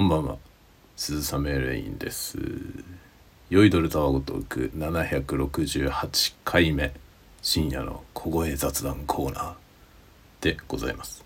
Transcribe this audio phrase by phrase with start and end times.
[0.00, 0.38] こんばんは。
[0.96, 2.38] 鈴雨レインです。
[3.50, 6.94] 酔いどるタワゴトーク768回目
[7.42, 9.54] 深夜の小声雑談コーナー
[10.40, 11.22] でございます、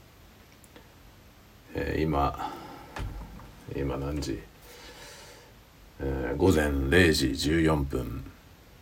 [1.76, 2.52] えー今
[3.77, 4.41] 今何時、
[6.00, 8.25] えー午前0時14分。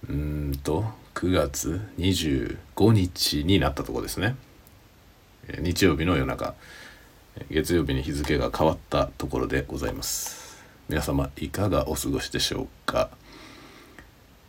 [0.09, 4.37] うんと9月25日になったとこですね。
[5.49, 6.55] えー日曜日の夜中。
[7.51, 10.63] 月曜日に日付が変わったところでございます。
[10.89, 13.11] 皆様いかがお過ごしでしょうか？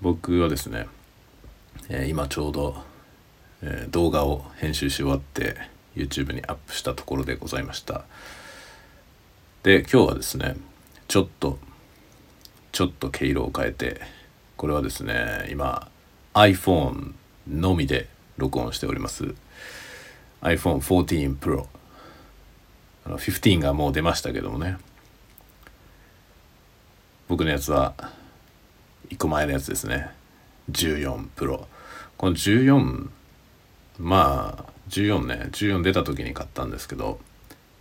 [0.02, 0.88] 僕はですね、
[1.88, 2.84] えー今ちょうど、
[3.62, 5.56] えー動画を編集し終わって
[5.96, 8.04] YouTube にアップしたところでございました。
[9.64, 10.58] で今日はですね
[11.08, 11.58] ちょっと
[12.74, 14.02] ちょっと毛色を変えて
[14.58, 15.90] これはですね今
[16.34, 17.14] iPhone
[17.48, 19.34] のみで録音しております。
[20.42, 21.68] iPhone14 Pro
[23.06, 24.78] あの15がもう出ましたけどもね。
[27.28, 27.94] 僕のやつは
[29.10, 30.10] 1個前のやつですね。
[30.72, 31.66] 14 Pro
[32.18, 33.10] この14
[34.00, 35.50] まあ14ね。
[35.52, 37.20] 14出た時に買ったんですけど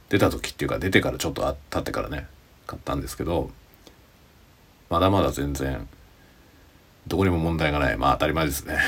[0.08, 2.26] 出た時っていうか出てからちょっと経ってからね
[2.66, 3.50] 買ったんですけど
[4.90, 5.88] まだまだ全然
[7.06, 7.96] どこにも問題がない。
[7.96, 8.78] まあ当たり前ですね。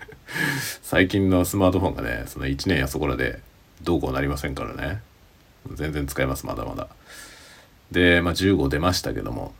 [0.82, 3.40] 最近のスマートフォンがねその1年やそこらで
[3.82, 5.02] どうこうなりませんからね。
[5.72, 6.88] 全然使えますまだまだ。
[7.90, 9.54] で、まあ、15出ましたけども。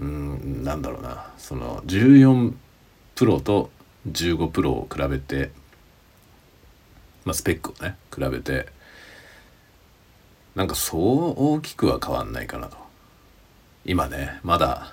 [0.00, 1.32] うんなんだろうな。
[1.38, 2.54] その14
[3.14, 3.70] プロと
[4.10, 5.50] 15プロを比べて、
[7.24, 8.68] まあ、スペックをね比べて
[10.54, 12.76] なんかそう大きくは変わんないかなと。
[13.84, 14.92] 今ねまだ、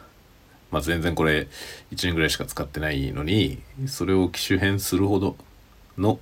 [0.71, 1.47] まあ、全然これ
[1.91, 5.35] 1年ぐらいしか使ってないのにそれを機種変するほど
[5.97, 6.19] の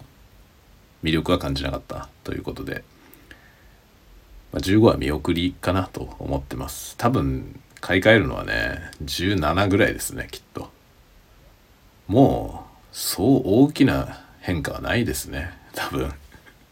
[1.04, 2.84] 魅力は感じなかったということで、
[4.54, 6.96] まあ、15は見送りかなと思ってます。
[6.98, 10.70] 多分買い替えるのはね17ぐらいですねきっと。
[12.08, 16.14] もうそう大きな変化はないですね多分。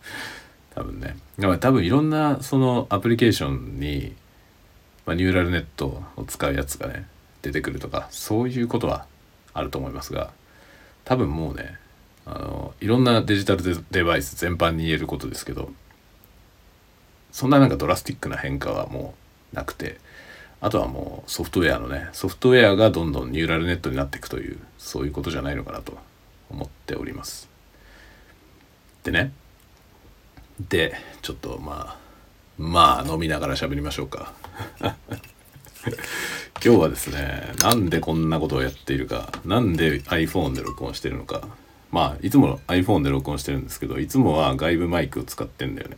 [0.75, 1.17] 多分ね。
[1.39, 4.16] だから多分いろんなそのアプリケーションに、
[5.07, 7.07] まあ、ニューラルネットを使うやつがね
[7.41, 9.07] 出てくるとかそういうことは
[9.53, 10.31] あると思いますが
[11.03, 11.78] 多分もうね
[12.28, 15.72] あのいろんなデジタルデデバイス全般に言えることですけど
[17.31, 19.13] そんななんかドラスティックな変化はも
[19.53, 19.97] うなくて
[20.59, 25.97] あとはもうソフトウェアのねソフトウェアがどんどんニューラルネットになっていくというそういうことじゃないのかなと
[26.49, 27.49] 思っております。
[29.03, 29.31] でね
[30.69, 31.97] でちょっとまあ
[32.57, 34.33] まあ飲みながら喋りましょうか。
[36.63, 41.41] 今日はですねなんでこんなことをやっているかなんで iPhone で録音してるのか。
[41.91, 45.97] まあいつも iPhone で録音してるんですけどいつもは外部マイクを使ってんだよね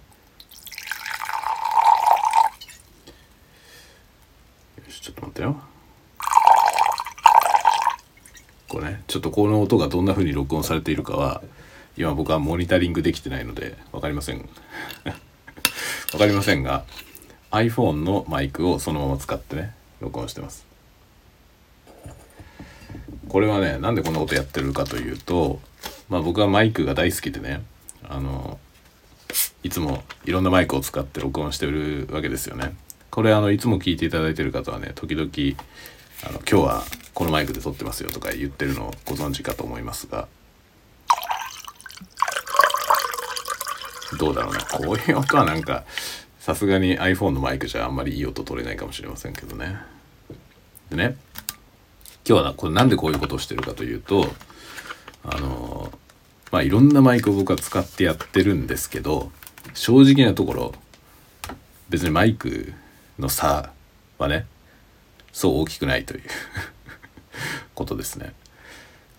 [4.86, 5.58] よしちょっと待ってよ。
[8.70, 11.44] これねちょっとこの音がどんな風に録音されているかは
[11.98, 14.48] 今僕はモニタリングできてないので分かりません。
[16.12, 16.86] 分かりませんが
[17.52, 20.66] iPhone のマイクをそのまま使ってね録音してます。
[23.28, 25.60] これはねなんでこんなことやってるかというと
[26.08, 27.62] まあ僕はマイクが大好きでね
[28.08, 28.58] あの
[29.64, 32.74] いつもいろんなマイクを使って録音してるわけですよね。
[33.14, 35.30] これあのいつも聞いていただいてる方はね時々
[36.28, 40.28] あの今日はこのマイクで撮ってますよとか言ってるのをご存知かと思いますが
[44.18, 44.62] どうだろうな。
[44.62, 45.84] こういう音はなんか
[46.40, 49.78] さすがに iPhone のマイクじゃあんまりいい音取れないかもしれませんけどね。
[50.90, 51.16] でね
[52.28, 54.26] 今日はこれなんでこういうことをしてるかというと
[55.24, 55.92] あの
[56.52, 59.32] まあいろんなマイクを僕は使ってやってるんですけど
[59.76, 60.74] 正直なところ
[61.90, 62.74] 別にマイク
[63.20, 63.72] の差
[64.18, 64.46] はね
[65.32, 66.24] そう大きくないという
[67.76, 68.34] ことですね。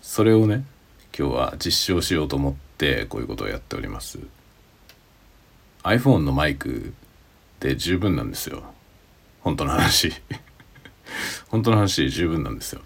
[0.01, 0.65] それをね
[1.17, 4.19] 今日は実証しようと思ってこういうことをやっております。
[5.83, 6.93] iPhone のマイク
[7.59, 8.63] で十分なんですよ。
[9.41, 10.13] 本当の話。
[11.49, 12.81] 本当の話十分なんですよ。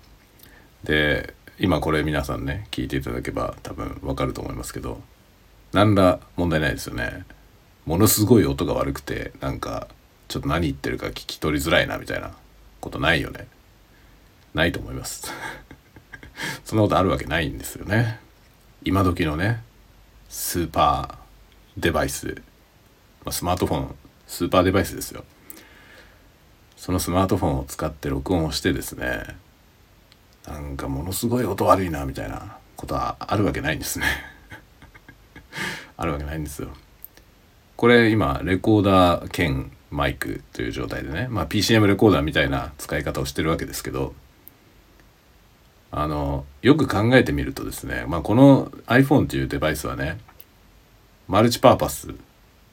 [0.84, 5.02] で今これ皆さんね聞いていただけば多分わかると思いますけど
[5.74, 7.26] 何ら問題ないですよね。
[7.86, 9.88] ものすごい音が悪くてなんか
[10.30, 12.32] ちょっと何言ってるか聞き取りづらいなみたいな
[12.80, 13.48] ことないよね。
[14.54, 15.32] ないと思います。
[16.64, 18.20] そんなことあるわけないんですよね。
[18.84, 19.64] 今時のね
[20.30, 22.28] スーパーデバイス、
[23.26, 23.96] まあ、スマートフォン
[24.28, 25.26] スーパーデバイスですよ。
[26.78, 29.36] そのスマートフォンを使って録音をしてですね
[30.48, 34.06] なんかものすごい音悪いなみたいなことはあるわけないんですね。
[35.98, 36.70] あるわけないんですよ。
[37.76, 44.14] これ今レコーダー兼マイクという状態でね、まあ、PCM レコーダーみたいな使い方をしてるわけですけど。
[45.92, 50.20] あのよく考えてみるとですね、まあ、この iPhone というデバイスはね
[51.28, 52.14] マルチパーパス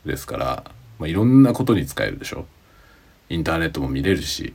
[0.05, 0.65] ですから、
[0.99, 2.47] まあ、いろんなことに使えるでしょ。
[3.29, 4.55] インターネットも見れるし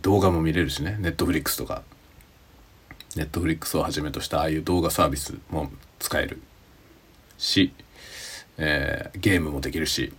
[0.00, 0.96] 動画も見れるしね。
[0.98, 1.82] ネットフリックスとか。
[3.16, 5.70] ネットフリックスをはじめとしたああいう動画サービスも
[6.00, 6.40] 使える
[7.38, 7.72] し、
[8.58, 10.12] えー、ゲームもできるし。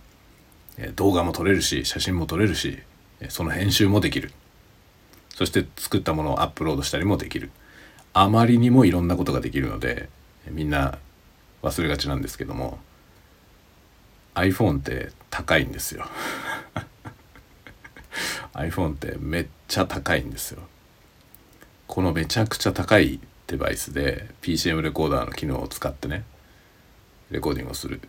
[0.94, 2.78] 動画も撮れるし写真も撮れるし
[3.28, 4.32] その編集もできる。
[5.34, 7.50] そして作ったものをアップロードしたりもできる。
[8.12, 10.08] あまりにもいろんなことができるので
[10.50, 10.98] みんな
[11.62, 12.78] 忘れがちなんですけども
[14.34, 16.06] iPhone って高いんですよ。
[18.54, 20.62] iPhone ってめっちゃ高いんですよ。
[21.86, 26.24] このめちゃくちゃ高いデバイスで PCM レコーダーの機能を使ってね
[27.30, 28.00] レコーディングをする。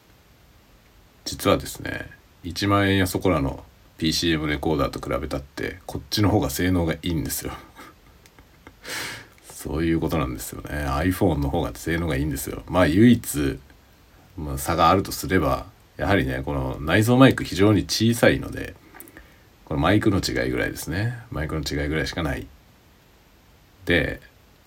[1.26, 3.64] 実はですね1万円やそこらの
[3.98, 7.54] PCM レコーダーと比べたってこっちの方が性能がいいんですよ。
[9.52, 10.70] そういうことなんですよね。
[10.70, 12.64] iPhone の方が性能がいいんですよ。
[12.68, 13.60] まあ唯一、
[14.38, 15.66] まあ、差があるとすれば
[15.98, 18.76] やはりねこの内蔵マイク非常に小さいので
[19.66, 21.18] このマイクの違いぐらいですね。
[21.32, 22.48] マイクの違いぐらいしかない。
[23.86, 24.22] で、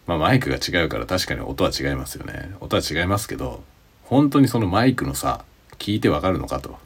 [0.06, 2.54] まあ、マイクが違うから確かに音は違いますよね。
[2.60, 3.62] 音は違いますけど
[4.04, 5.44] 本当にそのマイクの差
[5.78, 6.78] 聞いてわかるのかと。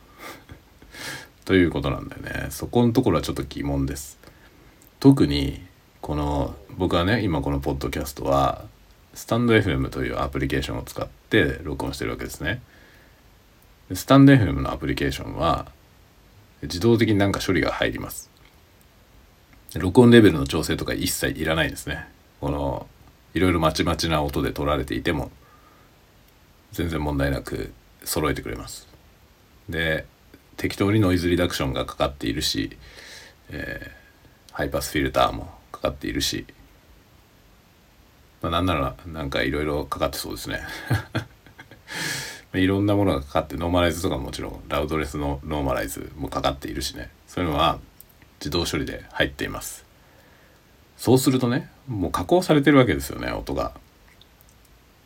[1.44, 2.46] ということなんだよね。
[2.50, 4.18] そこのところはちょっと疑問です。
[5.00, 5.62] 特に
[6.00, 8.64] この僕はね今このポッドキャストは
[9.14, 12.62] スタンド FM というアプリケーションを使って録音してるわけですね。
[13.92, 15.66] スタンド FM のアプリケーションは
[16.62, 18.30] 自動的になんか処理が入ります。
[19.74, 22.06] 録音レベルの調整とか一切いらないですね。
[22.40, 22.86] この
[23.34, 25.30] いろいろまちまちな音で取られていても
[26.72, 27.72] 全然問題なく
[28.04, 28.88] 揃えてくれます。
[29.68, 30.06] で
[30.56, 32.76] 適当にノイズリダクションがかかっているし、
[33.50, 36.46] えー、ハイパスフィルターもかかっているし、
[38.42, 40.60] まあ、なんならなんかいろいろかかってそうですね。
[42.54, 47.10] いろんなものがかかってノーマライズとかももちろんラウドネスのノーマライズもかかっているしね。
[47.26, 47.80] そういうのは
[48.38, 49.84] 自動処理で入っています。
[50.96, 53.72] そうするとねもう加工されてるわけですよね音が。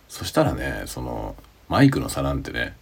[0.08, 1.36] そしたらねその
[1.68, 2.76] マイクの差なんてね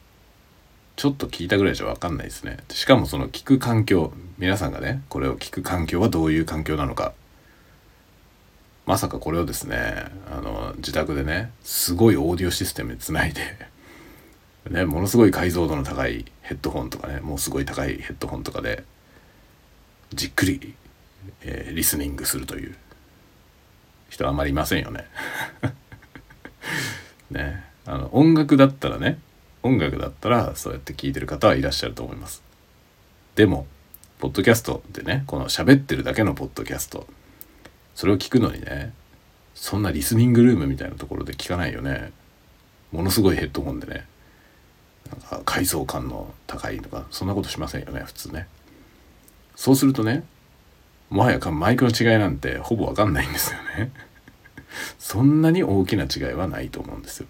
[0.97, 2.59] ちょっと聞いたぐらいじゃ分かんないですね。
[2.71, 7.13] しかもその聞く環境皆さんがねこれを聞く環境はどういう環境なのか。
[8.87, 13.43] まさかこれをですねあの自宅でねすごいオーディオシステムにつないで
[14.71, 18.85] ねものすごい解像度の高いヘッドホンとかねもうすごい高いヘッドホンとかで
[20.15, 20.75] じっくり、
[21.43, 22.77] えー、リスニングするという。
[24.09, 25.05] 人はあまりいませんよね。
[27.31, 27.65] ね。
[27.85, 29.19] あの音楽だったらね
[29.67, 32.43] 音楽だったらそうやって聞いてる方はいらっしゃると思います。
[33.35, 33.67] でも
[34.19, 37.07] ポッドキャストでねこの喋ってるだけのポッドキャスト
[37.95, 38.93] それを聞くのにね
[39.55, 42.13] そんなリスニングルームみたいなところで聞かないよね。
[42.93, 44.07] ものすごいヘッドホンでね
[45.11, 48.49] なんか解像感の高いとかそんなことしませんよね普通ね。
[49.55, 50.25] そうするとね
[51.11, 53.93] もはやマイクの違いなんてほぼわかんないんですよね。
[54.99, 57.27] そんなに大きな違いはないと思うんですよ。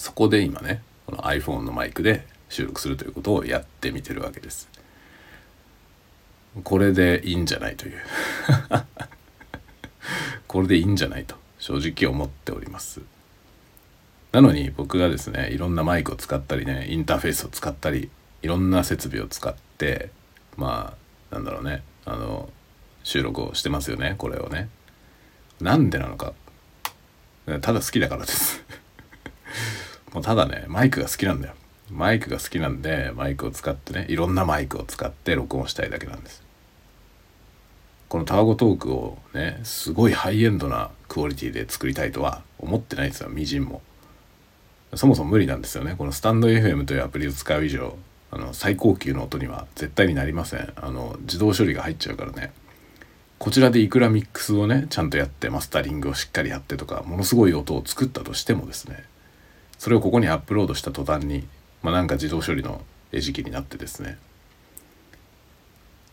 [0.00, 4.66] そこで今ねこの iPhone のマイクで収録するということをやってみてるわけです。
[6.64, 8.00] これでいいんじゃないという。
[10.48, 13.02] これでいいんじゃないと正直思っております。
[14.32, 18.08] なのに僕がですねいろんなマイクを使ったりねインターフェースを使ったり
[18.40, 20.08] いろんな設備を使って
[20.56, 20.96] ま
[21.30, 22.48] あなんだろうねあの
[23.02, 24.70] 収録をしてますよねこれをね。
[25.60, 26.32] なんでなのか。
[27.60, 28.64] ただ好きだからです。
[30.12, 31.54] もうただねマイクが好きなんだよ。
[31.90, 36.42] マイクが好きなんでマイクを使ってねいろんなマイクを使って録音したいだけなんです。
[38.08, 43.28] このタワゴトークをねすごいハイエンドなクオリティで作りたいとは思ってないですよ。
[43.28, 43.82] みじんも。
[44.94, 45.94] そもそも無理なんですよね。
[45.96, 47.96] このスタンド FM というアプリを使う以上
[48.32, 50.72] あの最高級の音には絶対になりません。
[50.76, 52.52] あの自動処理が入っちゃうからね。
[53.38, 59.04] こちらでいくらミックスをねちゃんとやってマスタリングをしっかりやってとかものすごい音を作ったとしてもですね
[59.80, 61.48] それをここにアップロードした途端に、
[61.82, 62.82] まあ、なんか自動処理の
[63.12, 64.18] 餌食になってですね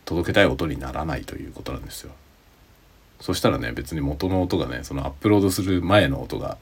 [0.06, 2.12] 届けたい音にならないということなんですよ。
[3.20, 6.56] そしたらね別に元の音がねそのアップロードする前の音が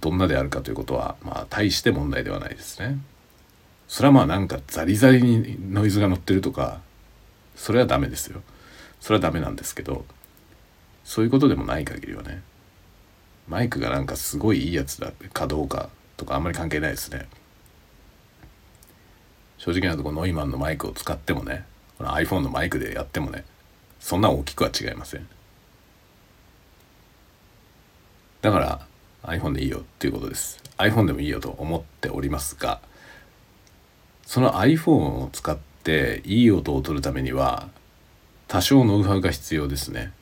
[0.00, 2.98] どんなであるかということはまあ大して問題ではないですね。
[3.88, 6.82] それはまあなんかザリザリにノイズが乗ってるとか
[7.56, 8.42] それはダメですよ。
[9.00, 10.04] それはダメなんですけど
[11.04, 12.42] そういうことでもない限りはね
[13.48, 15.88] マイクがなんかすごいいいやつだかどうか
[16.18, 17.26] とかあんまり関係ないですね。
[19.56, 21.64] 正直なところノイマンのマイクを使ってもね
[21.96, 23.44] この iPhone のマイクでやってもね
[23.98, 25.26] そんな大きくは違いません。
[28.42, 28.80] だから
[29.22, 30.62] iPhone でいいよっていうことです。
[30.76, 32.80] iPhone でもいいよと思っておりますが
[34.26, 37.68] その iPhone を使っていい音を取るためには
[38.46, 40.12] 多少ノウハウが必要ですね。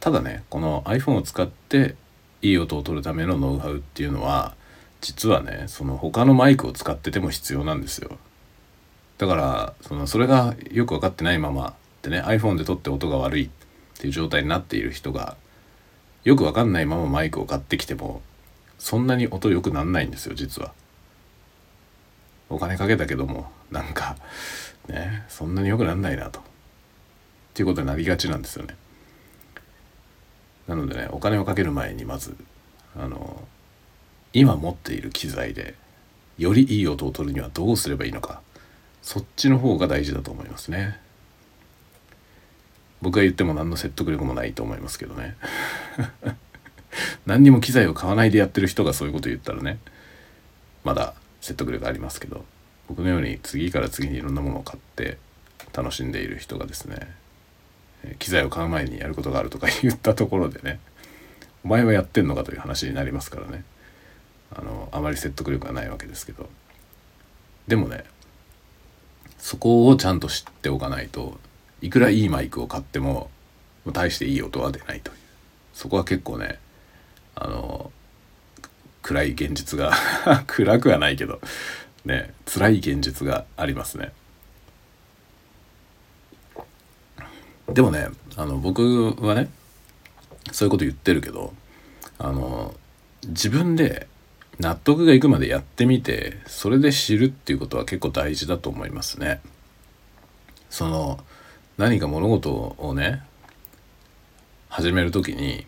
[0.00, 1.94] ただねこの iPhone を使って
[2.42, 4.54] いい音を取るためのノウハウっていうのは
[5.00, 8.18] 実はねその他のマイクを使ってても必要なんですよ
[9.18, 13.50] だからそのそれがよく分かってないままでね iPhone で撮って音が悪いっ
[13.98, 15.36] ていう状態になっている人が
[16.24, 18.22] よく分かんないままマイクを買ってきても
[18.78, 20.72] そんなに音良くなんないんですよ実は。
[22.48, 24.16] お金かけたけどもなんか
[24.88, 26.40] ねそんなに良くなんないなと。
[26.40, 26.42] っ
[27.54, 28.76] ていうことになりがちなんですよね。
[30.68, 32.36] なのでねお金をかける前にまず
[32.96, 33.42] あの
[34.32, 35.74] 今持っている機材で
[36.38, 38.40] よりいい音を取るにはどうすればいいのか
[39.02, 41.00] そっちの方が大事だと思いますね。
[43.02, 45.36] 僕が言っても何の説得力もないと思いますけどね
[47.26, 49.78] 何にも機材を買わないでやってる人がそういうこと言ったらね
[50.84, 52.44] まだ説得力ありますけど
[52.88, 55.18] 僕のように次から次にいろんなものを買って
[55.72, 57.12] 楽しんでいる人がですね
[58.18, 60.80] 機材を買う前にやることがあるとか言ったところでね
[61.64, 63.64] お前はやってんのかという話になりますからね。
[64.54, 66.48] あのあまり説得力がないわけですけど。
[67.68, 68.04] でもね
[69.38, 71.38] そこをちゃんと知っておかないと
[71.80, 73.30] いくらいいマイクを買っても
[73.86, 75.16] 大していい音は出ないという。
[75.74, 76.58] そこは結構ね
[77.34, 77.90] あの
[79.02, 79.92] 暗い現実が
[80.46, 81.40] 暗くはないけど
[82.04, 84.12] ね辛い現実がありますね。
[87.74, 89.50] でもねあの僕はね
[90.50, 91.52] そういうこと言ってるけど
[92.18, 92.74] あの
[93.26, 94.06] 自分で
[94.58, 99.40] 納得がいくまでやってみてそれで知るっていうことは結構大事だと思いますね。
[100.70, 101.20] その
[101.78, 103.22] 何か物事をね
[104.68, 105.66] 始める時に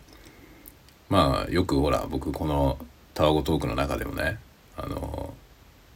[1.09, 2.77] まあよくほら僕この
[3.13, 4.39] タワゴトークの中でもね
[4.77, 5.33] あの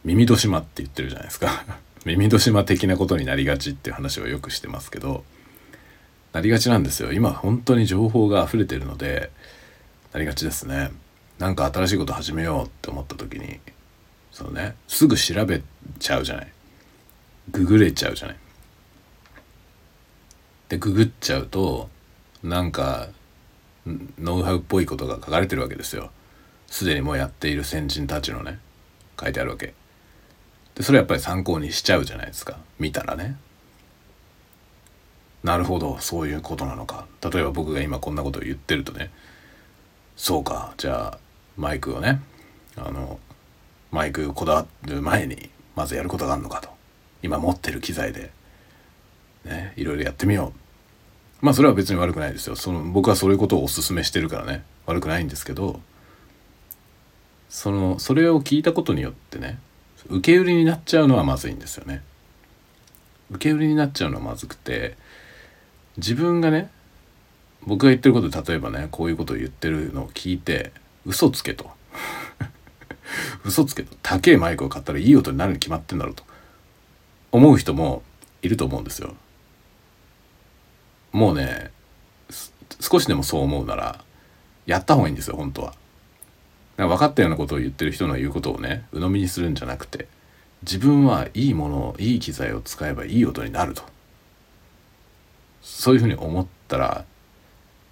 [0.03, 1.65] 耳戸島って言ってるじゃないですか
[2.05, 5.23] 耳戸島的なことになりがちっていう話をよくしてますけど
[6.33, 7.11] なりがちなんですよ。
[7.11, 9.31] 今本当に情報が溢れてるので
[10.13, 10.91] なりがちですね。
[11.39, 13.59] なんか新しいこと始めようって思った時に
[14.31, 15.61] そのねすぐ調べ
[15.99, 16.51] ちゃうじゃない。
[17.51, 18.37] ググれちゃうじゃない。
[20.69, 21.89] でググっちゃうと
[22.43, 23.07] なんか
[24.19, 26.11] ノウハウっぽいことが書かれてるわけですよ。
[26.67, 28.59] すでにもうやっている先人たちのね
[29.19, 29.73] 書いてあるわけ。
[30.75, 32.59] でそれやっぱり参考にしちゃうじゃないですか。
[32.77, 33.37] 見たらね。
[35.43, 37.05] なるほどそういうことなのか。
[37.21, 39.11] 例えば僕が今こんなことを言ってるとね。
[40.15, 41.17] そうかじゃあ
[41.57, 42.21] マイクをね
[42.75, 43.19] あの
[43.91, 46.69] マイクこだわる前にまずやることがあるのかと。
[47.21, 48.31] 今持ってる機材で
[49.45, 50.53] ねいろいろやってみよ
[51.41, 51.45] う。
[51.45, 52.55] まあそれは別に悪くないですよ。
[52.55, 54.63] その僕はそういうことをおすすめしてるからね。
[54.85, 55.79] 悪くないんですけど
[57.47, 59.59] そのそれを聞いたことによってね
[60.07, 62.03] 受け売りになっちゃうのはまずいんですよね。
[63.31, 64.97] 受け売りになっちゃうのはまずくて
[65.97, 66.69] 自分がね
[67.65, 70.71] 僕が言ってることで例えばねこういうことを言ってるのを聞いて
[71.05, 71.69] 嘘つけと。
[73.43, 73.95] 嘘つけと。
[74.01, 76.23] 高えマイクを買ったらいい音になるに決まってんだろうと。
[77.31, 78.03] 思う人も
[78.41, 79.15] いると思うんですよ。
[81.11, 81.71] もうね
[82.79, 84.03] 少しでもそう思うなら
[84.65, 85.73] やった方がいいんですよ本当は。
[86.77, 90.07] 分かったようなことを言ってる人の言うことをね鵜呑みにするんじゃなくて
[90.61, 93.83] 自分はいいものをいい機材を使えばいい音になると。
[95.61, 97.05] そういうふうに思ったら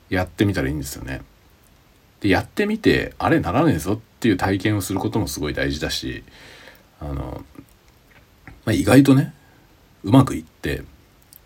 [0.10, 1.22] やってみたらいいんですよね。
[2.22, 6.24] でやってみてあれならねえぞっていう体験をすることもすごい大事だし
[7.00, 7.44] あの、
[8.66, 9.34] まあ、意外とね
[10.04, 10.84] うまくいって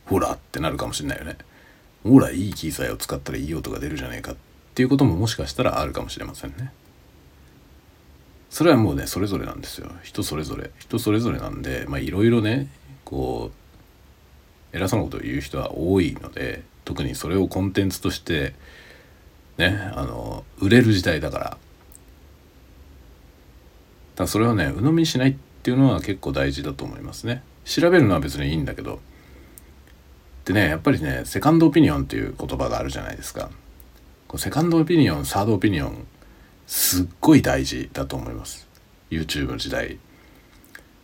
[0.05, 1.37] ほらってなるかもしれないよね。
[2.03, 4.35] ほらいい機材を使ったらいい音が出るじゃねえかっ
[4.73, 6.71] ていうことももしかしたらあるかもしれませんね。
[8.49, 12.67] それはもうねそれぞれなんですよ人それぞれ人それぞれなんでまあいろいろね
[13.05, 13.60] こう
[14.73, 18.53] 偉そうなことを言う人は多いので特にそれをコンテンツとして
[19.57, 21.57] ねあの売れる時代だから。
[24.15, 27.43] だそれはね鵜呑みにしないっていうのは結構大事だと思いますね。
[27.65, 28.99] 調べるのは別にいいんだけど。
[30.45, 33.49] でねやっぱりねセカンドオピニオンっていう言葉があるじゃないですか。
[34.37, 36.07] セカンドオピニオンサードオピニオン
[36.65, 38.67] すっごい大事だと思います。
[39.09, 39.99] YouTube の時代。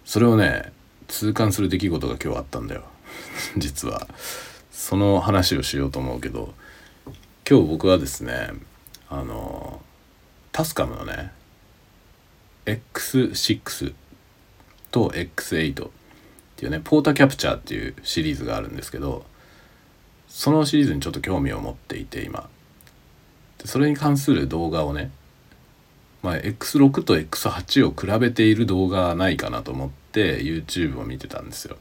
[0.05, 0.71] それをね
[1.07, 2.83] 痛感する出来事が今日あったんだよ。
[3.57, 4.07] 実は。
[4.71, 6.53] その話をしようと思うけど
[7.49, 8.51] 今日僕はですね
[9.09, 9.81] あの
[10.51, 11.31] タスカムのね
[12.65, 13.95] X6
[14.91, 15.89] と X8 っ
[16.55, 19.25] ていうねポータキャプチャーっていうシリーズがあるんですけど
[20.27, 22.47] そのシリーズにちょっと興味を持っていて今。
[23.65, 25.11] それに関する動画をね、
[26.21, 31.77] まあ、X6 と X8 を比べている動画はないかなと思って YouTube を見てたんですよ。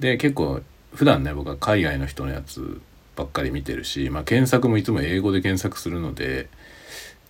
[0.00, 0.60] で結構
[0.94, 2.80] 普段ね僕は海外の人のやつ
[3.16, 6.48] ばっかり見てるし、まあ、検索もいつも英語で検索するので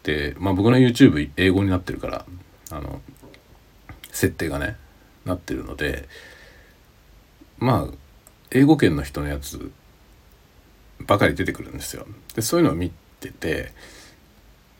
[0.03, 2.27] で、まあ、僕の YouTube 英語になってるから
[2.71, 3.01] あの
[4.11, 4.77] 設定がね
[5.25, 6.09] なってるので
[7.59, 7.95] まあ
[8.51, 9.71] 英語圏の人のやつ
[11.01, 12.07] ばかり出てくるんですよ。
[12.35, 13.73] でそういうのを見てて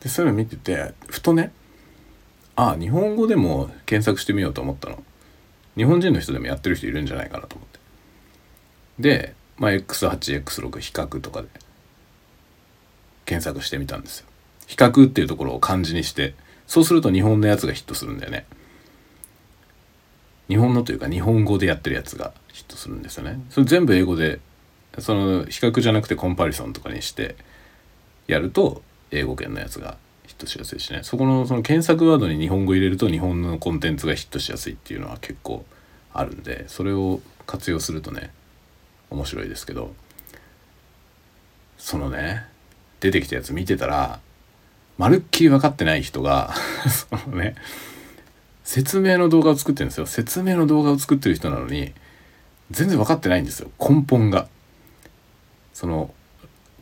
[0.01, 1.53] でそういうのを見ててふとね
[2.55, 5.03] ああ日本語でも検索してみようと思ったの。
[5.77, 7.76] 日本人の人でもやってる人いるんじゃないかなと思って。
[8.99, 11.49] で、まあ、X8X6 比較とかで
[13.25, 14.27] 検索してみたんですよ。
[14.67, 16.35] 比較っていうところを漢字にして
[16.67, 18.47] そうすると日本のやつがヒットするんだよね。
[20.49, 23.41] 日本のというか日本語でやってるやつがヒットするんですよね。
[23.51, 24.41] それ全部英語で
[24.99, 27.37] その比較じゃなくてコンパリソンとかにして
[28.27, 35.65] やると英語圏のやつがヒットしやすいしねそこのその検索ワードに日本語入れると日本のコンテンツがヒットしやすいっていうのは結構
[36.13, 38.31] あるんでそれを活用するとね
[39.11, 39.95] 面白いですけど
[41.79, 42.45] そのね
[43.01, 44.21] 出てきたやつ見てたら
[44.99, 46.55] まるっきり分かってない人が
[46.89, 47.55] そのね
[48.67, 50.07] 説明の動画を作ってるんですよ。
[50.07, 51.93] 説明の動画を作ってる人なのに
[52.73, 53.71] 全然分かってないんですよ。
[53.79, 54.49] 根本が。
[55.73, 56.13] その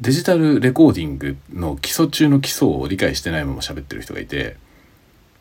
[0.00, 4.56] デジタルレコーディングの基礎中の基礎を理解してないまま喋ってる人がいて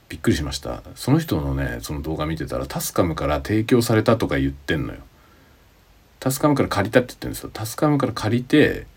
[0.09, 0.83] びっくりしました。
[0.95, 4.99] その人のねその動画見てたらタスカムから提供されたとか言ってんのよ。
[6.23, 7.49] タスカムから借りたって言ってるんですよ。
[7.51, 8.87] タスカムから借りて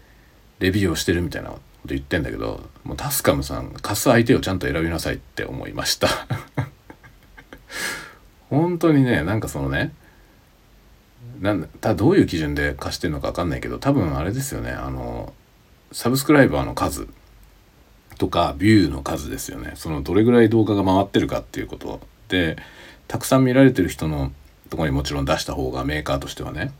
[0.60, 6.06] レビューをしてるみたいなこと言ってんだけどもうタスカムさん貸す相手をちゃんと選びなさいって思いました。
[8.48, 9.92] 本当にねなんかそのね
[11.40, 15.34] なんだどういう基準で貸してるのか分かんないけど多分あれですよねあの
[15.90, 17.08] サブスクライバーの数
[18.18, 19.72] とかビューの数ですよね。
[19.74, 21.98] そのどれぐらい動画が回ってるかっていうこと
[22.28, 22.56] で
[23.08, 24.30] たくさん見られてる人の
[24.70, 26.70] とこにもちろん出した方がメーカーとしてはね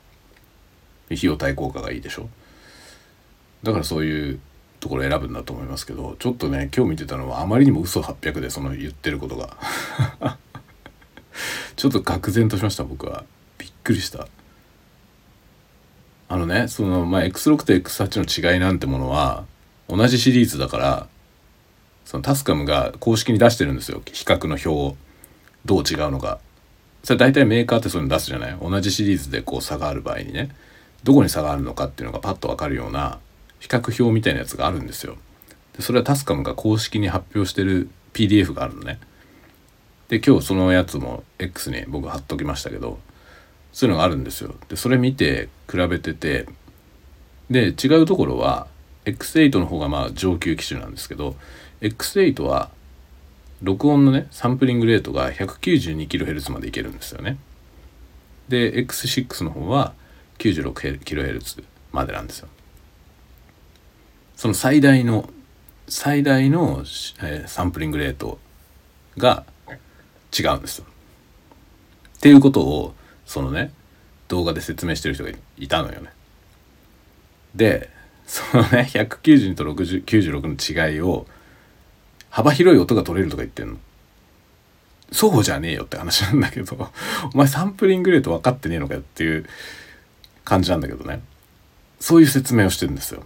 [1.07, 2.29] 費用対効果がいいでしょ？
[3.63, 4.41] だからそういう
[4.81, 9.57] ところ選ぶんだと思いますけどちょっとね今日見てたのはあまりにも嘘800でその言ってることが。
[11.77, 13.25] ちょっと愕然としました僕は。
[13.59, 14.29] びっくりした。
[16.29, 19.45] あのねそのまあ X6 と X8 の違いなんてものは
[19.89, 21.09] 同じシリーズだから
[22.05, 24.03] そのタスカムが公式に出してるんですよ。
[24.13, 24.97] 比較の表を。
[25.65, 26.39] どう違うのか。
[27.03, 28.57] それ大体メーカーってそういうの出すじゃない？
[28.63, 30.55] 同じシリーズでこう差がある場合にね。
[31.07, 33.21] どこに差があるのかっていうのがパッと分かるような
[33.61, 35.17] 比較表みたいなやつがあるんですよ
[35.77, 38.99] でそれはタスカムが公式に発表してる PDF があるのね
[40.09, 42.99] で今日そのやつも X に僕貼っときましたけど
[43.73, 44.55] そういうのがあるんですよ。
[44.69, 46.47] でそれ見て比べてて
[47.51, 48.69] で違うところは
[49.05, 51.37] X8 の方がまあ上級機種なんですけど
[51.83, 52.71] X8 は
[53.63, 57.37] 録音のねサンプリングレートが 192kHz までいけるんですよね。
[58.49, 59.93] で X6 の方は
[60.39, 62.49] 96kHz までなんですよ。
[64.37, 65.31] その最大の
[65.89, 66.83] 最大の、
[67.23, 68.39] えー、サンプリングレート
[69.17, 69.45] が
[70.39, 70.87] 違うんですよ。
[72.17, 72.95] っていうことを
[73.25, 73.73] そのね
[74.29, 76.11] 動画で説明してる人がいたのよね。
[77.55, 77.91] で
[78.27, 81.27] そのね192と96の違いを
[82.31, 83.77] 幅広い音が取れるとか言ってんの。
[85.13, 86.91] そうじゃねえよって話なんだけど
[87.33, 89.47] お前サンプリングレート分かってねえのかよっていう
[90.47, 91.21] 感じなんだけどね。
[92.01, 93.25] そういう説明をしてるんですよ。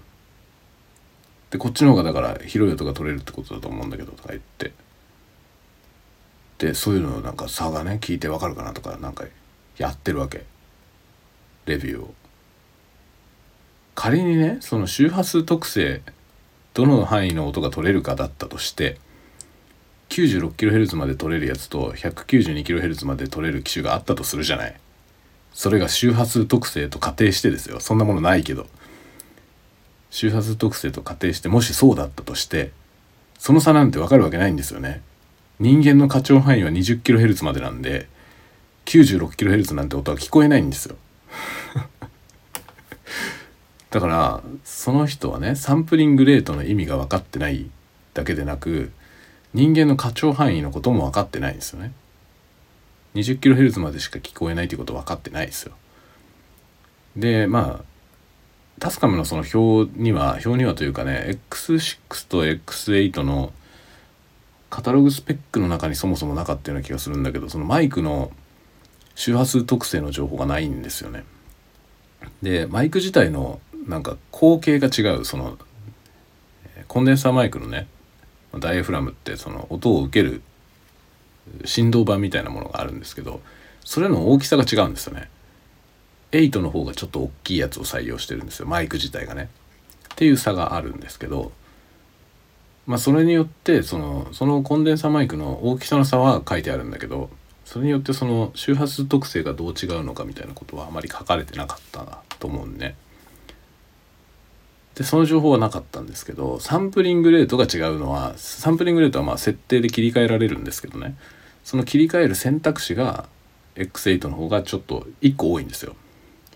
[1.51, 4.73] でこっちの方がだから広い音が取れるってことだと思うんだけどとか言って。
[6.59, 9.25] でそういうのなんか差がね聞いて分かるかなとかなんか
[9.77, 10.45] やってるわけ。
[11.67, 12.15] レビューを。
[13.95, 16.01] 仮にねその周波数特性
[16.73, 18.99] どの範囲の音が取れるかだったとして
[20.09, 24.81] 96kHz まで取れるやつと 192kHz まで取れる機種があったとするじゃない。
[25.53, 27.81] それが周波数特性と仮定してですよ。
[27.81, 28.67] そんなものないけど。
[30.11, 32.73] 周波数特性と仮定してもしそうだったとして
[33.39, 35.03] その差なんて分かるわけないんですよね。
[35.61, 38.09] 人間の過聴範囲は 20kHz までなんで
[38.87, 40.97] 96kHz なんて音は聞こえないんですよ。
[43.91, 47.67] だからその人はねサンプリングレートの意味が分かってない
[48.15, 48.91] だけでなく
[49.55, 51.93] 人間の過聴範囲のことも分かってないんですよね。
[53.15, 55.73] 20kHz までしか聞こえないということ分かってないですよ
[57.17, 57.85] でまあ
[58.79, 63.53] タスカムのその表には表にはというかね X6 と X8 の
[64.71, 68.33] カタログスペックの中にそもそもなかったような気がするんだけどそのマイクの
[69.17, 71.25] 周波数特性の情報がないんですよね。
[72.41, 75.59] でマイク自体のなんか口径が違うその
[76.89, 77.87] コンデンサーマイクのね
[78.59, 80.43] ダイヤフラムってその音を受ける
[81.65, 83.41] 振動板みたいなものがあるんですけど
[83.85, 85.29] それの大きさが違うんですよね。
[86.33, 89.49] 8の方がちょっと大きいやつを採用してるんですよマイク自体がね。
[90.13, 91.53] っていう差があるんですけど
[92.87, 97.31] まあそれによってそのそのコンデンサーマイクの大きさの差は書いてあるんだけど
[97.65, 102.95] それによってその周波数特性がどう違うのかみたいなことはあまり書かれてなかったなと思うんで。
[104.97, 111.17] でその情報はなかったんですけどサンプリングレートが違うのはサンプリングレートはまあ設定で切り替えられるんですけどね
[111.65, 113.29] その切り替える選択肢が
[113.77, 115.95] X8 の方がちょっと1個多いんですよ。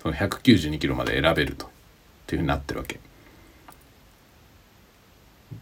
[0.02, 1.68] その192キロまで選べるとっ
[2.26, 3.00] ていうふうになってるわけ。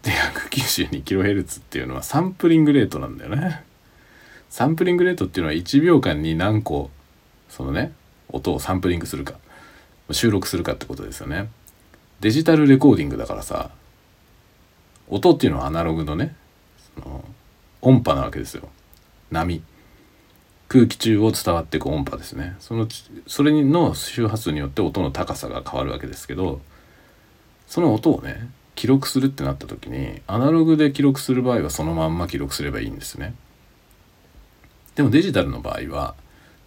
[0.01, 3.63] で 192kHz っていうのはサンプリングレートなんだよね。
[4.49, 6.89] サンプリングレートっていうのは1秒間に何個
[7.49, 7.93] そのね
[8.29, 9.35] 音をサンプリングするか
[10.11, 11.49] 収録するかってことですよね。
[12.19, 13.71] デジタルレコーディングだからさ
[15.09, 16.35] 音っていうのはアナログのね
[16.95, 17.25] その
[17.81, 18.69] 音波なわけですよ
[19.33, 19.61] 波。
[20.69, 22.55] 空気中を伝わっていく音波ですね。
[22.59, 22.87] その
[23.27, 26.61] それの周波数によって音の高さが変わるわけですけど
[27.67, 33.35] その音をね記録するってなった時にアナログで記録する場合はそのまんま記録すればいいんですね。
[34.95, 36.15] でもデジタルの場合は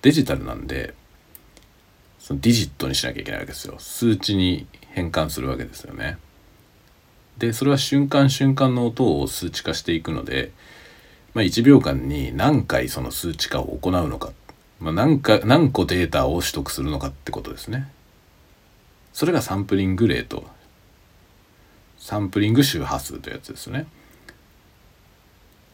[0.03, 0.95] デジタルなんで
[2.21, 3.75] そのディジットにしなきゃいけないわけですよ。
[3.79, 6.19] 数値に変換するわけですよね。
[7.39, 10.53] でそれは瞬間瞬間の音を数値化していくので、
[11.37, 14.33] まあ、1秒間に何回その数値化を行うのか、
[14.81, 17.93] まあ、何か何個データを取得するのかってことですね。
[19.13, 20.45] それがサンプリングレート
[21.99, 23.81] サンプリング周波数というやつですね。
[23.81, 23.85] だ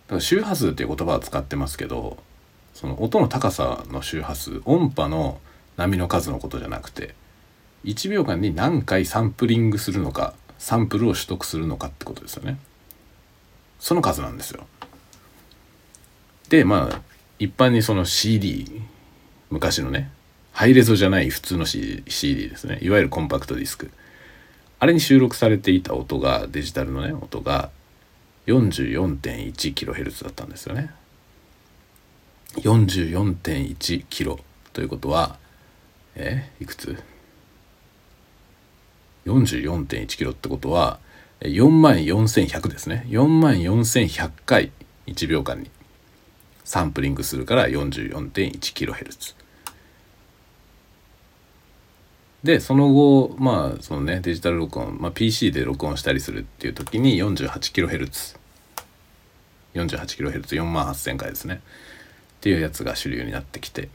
[0.09, 2.17] から周波数っていう言葉は使ってますけど
[2.75, 5.41] その音の高さの周波数音波の
[5.77, 7.15] 波の数のことじゃなくて
[7.85, 12.59] 1秒間に何回サンプリングするのかサンプルを取得するのかってことですよね。
[13.79, 14.67] その数なんですよ。
[16.53, 17.01] でまあ
[17.39, 18.83] 一般にその CD
[19.49, 20.11] 昔のね
[20.53, 22.79] ハイレゾじゃない普通の CD, ですね。
[22.83, 23.91] いわゆるコンパクトディスク。
[24.79, 27.71] あれに収録されていた音がデジタルのね音が
[28.49, 30.91] 44.1kHz だったんですよね。
[32.57, 34.39] 44.1kg
[34.75, 35.39] ということは
[36.17, 37.03] えいくつ
[39.25, 40.99] ？44.1キロってことは
[41.41, 43.07] 4万4100ですね。
[43.09, 44.71] 4万4100回
[45.07, 45.71] 1秒間に。
[46.65, 49.35] サンプリングするから 44.1kHz
[52.45, 58.43] でその後まあそのねデジタル録音、まあ、PC で録音したりするっていう時に 48kHz
[59.75, 61.61] 48kHz4 万8000回ですね。
[62.37, 63.89] っていうやつが主流になってきて。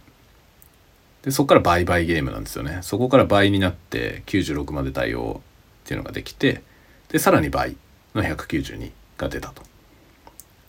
[1.23, 2.79] でそこから倍々ゲームなんですよね。
[2.81, 5.41] そこから倍になって96まで対応
[5.83, 6.61] っていうのができて
[7.09, 7.75] でさらに倍
[8.15, 9.61] の192が出たと。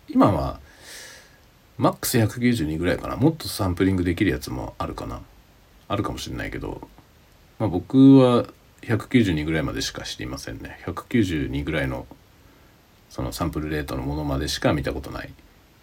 [0.08, 0.60] 今は
[1.78, 5.20] マックス192ぐらいかなもっとサンプリングできるやつもあるかな
[5.86, 6.88] あるかもしれないけど、
[7.58, 8.46] まあ、僕は
[8.82, 12.06] 192ぐらいまでしか知りませんね192ぐらいの
[13.10, 15.32] そのサンプルレートのものまでしか見たことない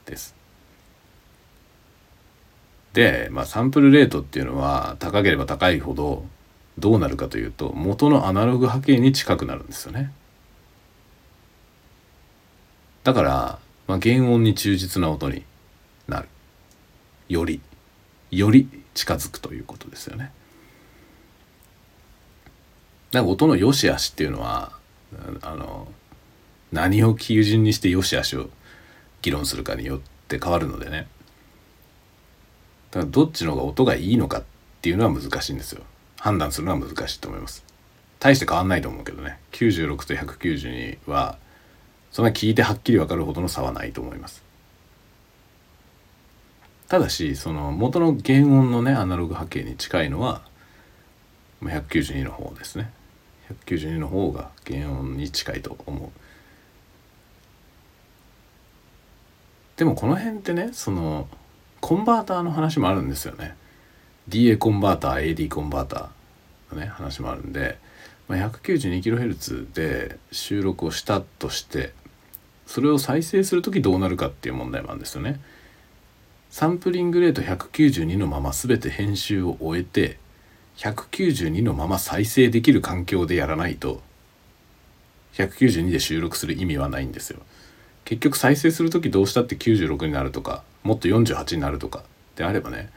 [0.06, 0.36] です
[2.94, 6.26] で、まあ、サンプルレートっていうのは高ければ高いほど
[6.78, 10.12] どうなるかというと元のアナログ波形に近くなるんですよね。
[13.04, 15.44] だから、まあ、原音に忠実な音に。
[17.28, 17.62] より、
[18.32, 20.32] より近づくということですよね。
[23.12, 24.74] なんか音の良し悪しっていうのは
[25.42, 25.88] あの
[26.72, 28.50] 何を基準にして良し悪しを
[29.22, 31.08] 議論するかによって変わるのでね。
[32.92, 34.44] だからどっちの方が音がいいのかっ
[34.82, 35.84] ていうのは難しいんですよ。
[36.20, 37.64] 判断するのは難しいと思います。
[38.20, 39.40] 大して変わんないと思うけどね。
[39.52, 41.38] 96と192は
[42.12, 44.45] そんな聞いてはっきり分かるほどの差はないと思います。
[46.88, 50.42] ただしその元の原音のねアナログ波形に近いのは
[51.62, 52.92] 192の方ですね。
[53.66, 56.10] 192の方が原音に近いと思う。
[59.78, 61.28] でもこの辺ってねその
[61.82, 63.56] コンバーターの話もあるんですよね。
[64.30, 67.78] DA コンバーター AD コンバーターのね話もあるんで、
[68.28, 71.94] まあ、192kHz で収録をしたとして
[72.66, 75.40] それを再生する時どうなるかっていう問題もあるんですよね。
[76.56, 80.18] サンプリングレート192のまま全て編集を終えて
[80.78, 84.02] 192のまま再生できる環境でやらないと
[85.34, 87.42] 192で収録する意味はないんですよ。
[88.06, 92.06] 結局再生する時どうしたって96になるとかもっと48になるとか
[92.38, 92.90] であればね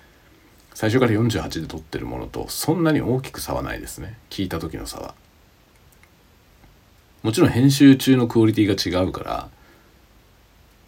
[0.72, 4.16] 最初から48で撮ってるものとそんなに大きく差はないですね。
[4.30, 5.16] 聞いた時の差は。
[7.24, 9.48] もちろん編集中のクオリティが違うから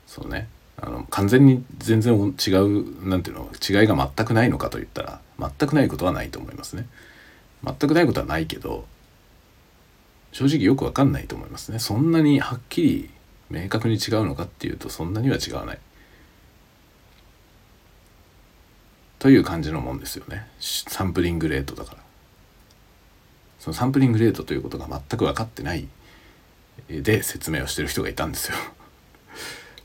[0.06, 0.46] そうね。
[0.82, 6.86] あの完全に全然違う何ていうの違いが全くないのかといったら全くないことはないと思いますね。
[7.62, 8.86] 全くないことはないけど
[10.32, 11.78] 正直よく分かんないと思いますね。
[11.78, 13.10] そんなにはっきり
[13.50, 15.78] 明確に違うのかっていうとそんなには違わない。
[19.18, 20.46] という感じのもんですよね。
[20.60, 21.98] サンプリングレートだから。
[23.58, 25.86] そのサンプリングレートということが全く分かってない
[26.88, 28.56] で説明をしてる人がいたんですよ。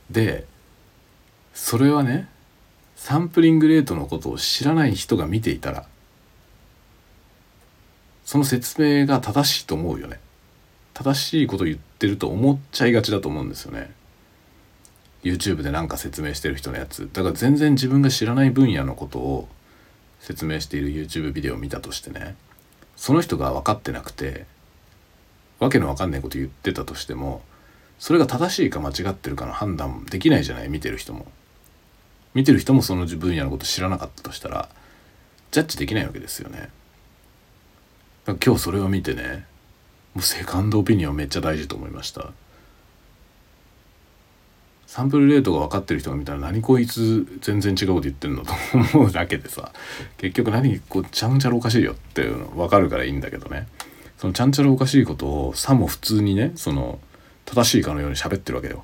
[0.10, 0.46] で
[1.56, 2.28] それはね
[2.96, 5.88] サンプリングレートのことを知らない人が見ていたら
[8.26, 10.20] その説明が正しいと思うよね。
[10.96, 13.92] 正しいこと言ってると思っちゃいがちだと思うんですよね。
[15.24, 17.08] YouTube で何か説明してる人のやつ。
[17.14, 19.48] だから全然自分が知らない分野のことを
[20.20, 22.36] 説明している YouTube ビデオを見たとしてね
[22.96, 24.46] その人が分かってなくて
[25.60, 27.44] わけのわかんないこと言ってたとしても
[28.00, 31.28] それが正しいか間違ってるかの判断できないじゃない見てる人も。
[32.36, 34.70] 見てる人もその分野のこと知らなかったとしたら
[35.52, 36.70] ジャッジできないわけですよね。
[38.26, 39.46] 今日それを見てね
[40.14, 42.32] もうセカンドオピニオンめっちゃ大事と思いました。
[44.86, 48.54] サンプルレートが分かってる人が見たら何こいつ全然違うこと言ってんのと
[48.98, 49.72] 思うだけでさ
[50.18, 53.68] 結局何こうちゃんちゃらおかしいよっていうの分かるからいいんだけどね。
[54.18, 57.00] そのちゃんちゃらおかしいことをさも普通にねその
[57.46, 58.84] 正しいかのように喋ってるわけよ。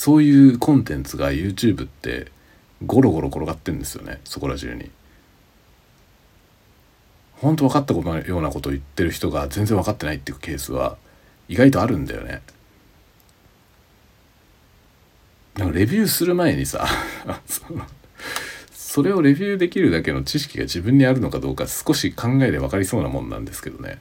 [0.00, 2.32] そういうコンテンツが YouTube って
[2.86, 4.18] ゴロゴロ転がってんですよね。
[4.24, 4.90] そこら中に。
[7.34, 10.96] 本当分かったことのようなことを言ってる人が全然分かってないっていうケースは
[11.50, 12.40] 意外とあるんだよね。
[15.58, 16.86] なんかレビューする前にさ
[18.72, 23.98] それをレビューできるだけの知識が自分にあるのかどうか少し考えで分かりそうなもんなんですけどね。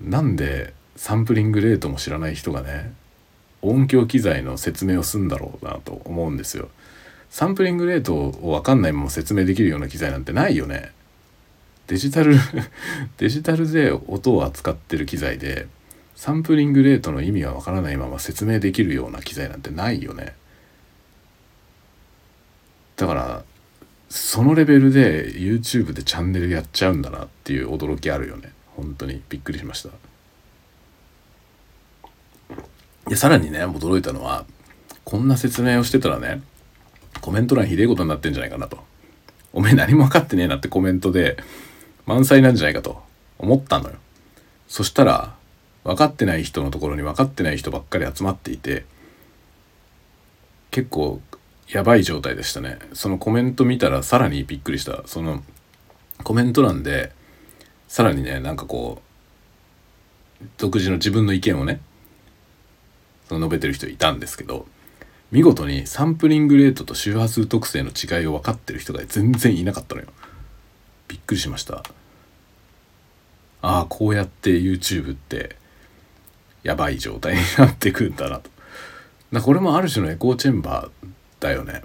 [0.00, 2.92] なんでサンプリングレートも知らない人がね
[3.62, 6.68] 音響機材の説明をするんだろうなと思うんですよ。
[7.30, 10.92] サンプリングレートを分かんないまま説明できるような機材なんてないよね。
[11.88, 12.36] デジタル
[13.16, 15.66] デジタルで音を扱ってる機材で
[16.14, 20.34] サンプリングレートの意味はわからないまま説明できるような機材なんてないよね
[22.96, 23.44] だから
[24.10, 29.90] そのレベルで YouTube でチャンネルやっちゃうんだなっていう驚きあるよね本当にびっくりしました
[33.08, 34.44] でさらにね驚いたのは
[35.04, 36.42] こんな説明をしてたらね
[37.20, 38.78] コメント欄ひでえことになってんじゃないかなと
[39.52, 41.36] おめえ何も分かってねえなってコメントで
[42.06, 43.02] 満載なんじゃないかと
[43.38, 43.96] 思ったのよ。
[44.66, 45.34] そしたら
[45.84, 48.84] 分かってない人のところに分かってない人ばっかり集まっていて
[50.70, 51.20] 結構
[51.68, 52.78] やばい状態でしたね。
[52.92, 55.02] そのコメント見たらさらにびっくりした。
[55.06, 55.42] その
[56.24, 57.12] コメント欄で
[57.88, 59.00] さらにねなんかこ
[60.42, 61.80] う独自の自分の意見をね
[63.36, 64.66] 述べてる人いたんですけど
[65.30, 70.08] 見事にサンプリングレートと周波数特性の違いを分かってる人が全然いなかったのよ。
[71.06, 71.84] びっくりしました。
[73.60, 75.56] ああこうやって YouTube って
[76.62, 78.50] やばい状態になってくんだなと。
[79.32, 81.08] だこれもある種のエコーチェンバー
[81.40, 81.82] だよね。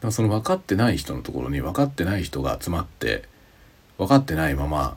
[0.00, 3.24] だその分かってない人のところに分かってない人が集まって
[3.98, 4.96] 分かってないまま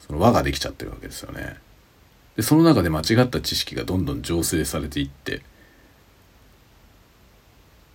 [0.00, 1.56] その輪ができちゃってるわけですよね。
[2.36, 5.42] でその中で間違った知識がどんどん醸成されていって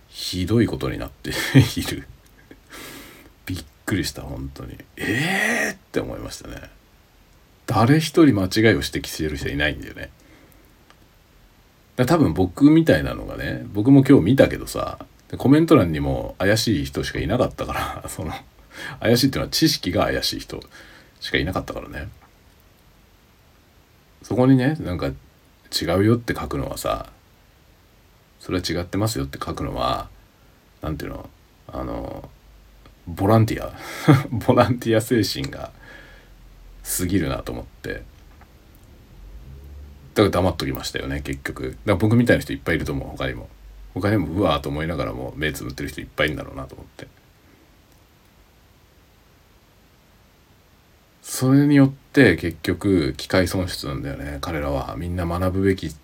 [0.08, 1.30] ひどいことになって
[1.76, 2.06] いる。
[3.46, 4.76] びっくりした本当に。
[4.96, 6.70] ええー、って思いましたね。
[7.66, 10.10] 誰一人間違いを指摘してる人いないんだよね。
[12.04, 14.98] 多分僕みたいなのがね僕も今日見たけどさ
[15.36, 18.32] コメント欄にも怪しい人しかいなかったからその
[19.00, 20.60] 怪しいっていうのは知識が怪しい人
[21.20, 22.08] しかいなかったからね。
[24.28, 27.10] そこにねなんか違うよって書くのはさ
[28.38, 30.10] それは違ってますよって書くのは
[30.82, 31.30] 何ていうの
[31.66, 32.28] あの
[33.06, 33.72] ボランティア
[34.46, 35.70] ボランティア精神が
[36.98, 37.94] 過ぎるなと思って。
[37.94, 38.04] だか
[40.24, 41.62] ら黙っときましたよね結局。
[41.62, 43.48] だから僕みたいな人いっぱいいると思う他にも。
[43.94, 47.06] 他にもうわーと思いながらも目つぶってる人いっぱいいるんだろうなと思って。
[51.30, 54.96] それによって結局機械損失なんだよね彼らは。
[54.96, 55.96] みんな学ぶべきチ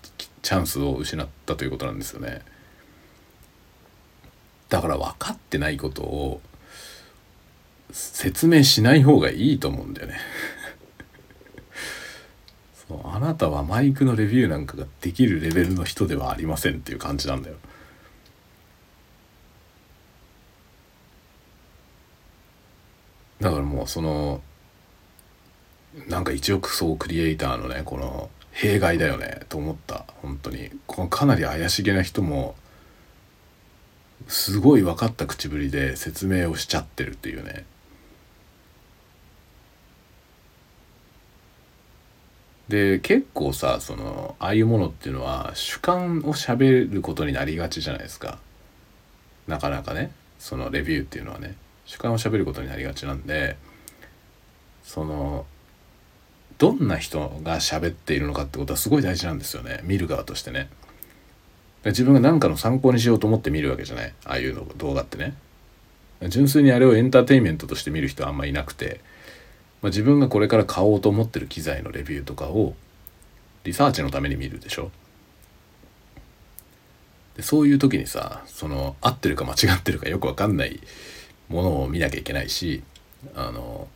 [0.43, 2.43] ャンスを失ったということなんですよね。
[4.69, 6.43] だから分かってないことを
[7.91, 10.19] 説明しない方がいいと思うんだよね。
[12.87, 17.57] そうあなたはマイクのレビューなんかができるレベルの人ではありませんっていう感じなんだよ。
[23.41, 24.43] だからもうその
[26.09, 30.05] なんか一億総クリエイターのねこの弊害だよねと思った。
[30.23, 30.71] 本当に。
[30.87, 32.55] このかなり怪しげな人も
[34.29, 37.65] すごい分かった口ぶりで説明をしちゃってるっていうね。
[42.69, 48.39] で結構さそのああいうものっていうのは主観をしゃべることになりがちじゃないですか。
[49.47, 50.13] なかなかね。
[50.39, 51.57] そのレビューっていうのはね。
[51.87, 53.57] 主観をしゃべることになりがちなんで
[54.83, 55.45] その
[56.59, 59.81] どんな人が喋っているのかってことはすごい大事なんですよね。
[59.85, 60.69] 見る側としてね。
[61.85, 64.14] 自分が何かの参考にしようと思って見るわけじゃない。
[64.25, 65.35] ああいうの動画ってね。
[66.29, 69.01] 純粋にあれをエンターテインメントとして見る人はあんまいなくて、
[69.83, 72.75] まあ、自分がこれから買おうと思ってる機材のレビューとかを
[73.64, 74.90] リサーチのために見るでしょ。
[77.37, 80.81] でそういう時にさその合ってるか間違ってるかよく分かんない
[81.49, 82.83] ものを見なきゃいけないし
[83.35, 83.88] あの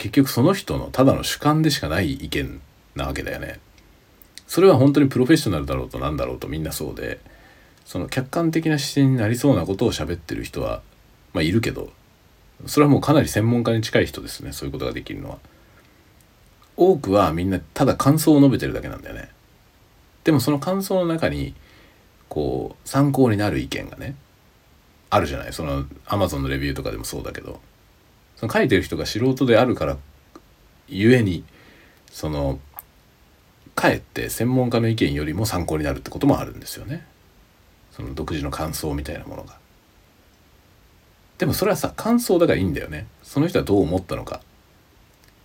[0.00, 2.62] 結局その人のただの主観でしかない意見
[2.96, 3.60] なわけだよね。
[4.46, 7.20] それは本当にプロフェッショナルだろうとなんだろうとみんなそうで
[7.84, 10.80] その客観的な視点になりそうなことを喋ってる人は
[11.34, 11.90] まあいるけど
[12.64, 15.38] それはもうかなり専門家に近い人ですねそういうことができるのは。
[16.78, 19.28] 多くはみんなただ感想を述べてるだけなんだよね。
[20.24, 21.54] でもその感想の中に
[22.30, 24.14] こう参考になる意見がね
[25.10, 27.60] あるじゃないそのアマゾンのレビューとかでもそうだけど
[28.40, 29.98] その書いてる人が素人であるから
[30.88, 31.44] ゆえに
[32.10, 32.58] その
[33.74, 37.06] かえって専門家の意見よりも参考になるってこともあるんですよね。
[37.92, 39.58] その独自の感想みたいなものが。
[41.36, 43.06] でもそれはさ感想だからいいんだよね。
[43.22, 44.40] その人はどう思ったのか。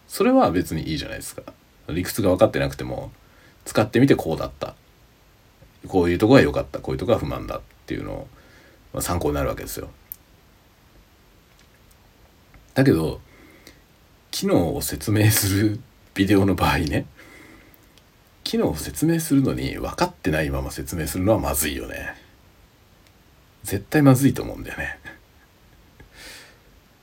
[0.08, 1.44] それは別にいいじゃないですか。
[1.90, 3.12] 理屈が分かってなくても
[3.66, 4.74] 使ってみてこうだった。
[5.90, 6.80] こういうとこが良かった。
[6.80, 8.26] こういうとこが不満だっていうの
[8.94, 9.90] を、参考になるわけですよ。
[12.76, 13.20] だけど
[14.32, 15.80] 機能を説明する
[16.14, 17.06] ビデオの場合ね
[18.44, 22.16] 機能を説明するのに分かってないまま説明するのはまずいよね。
[23.64, 25.00] 絶対まずいと思うんだよね。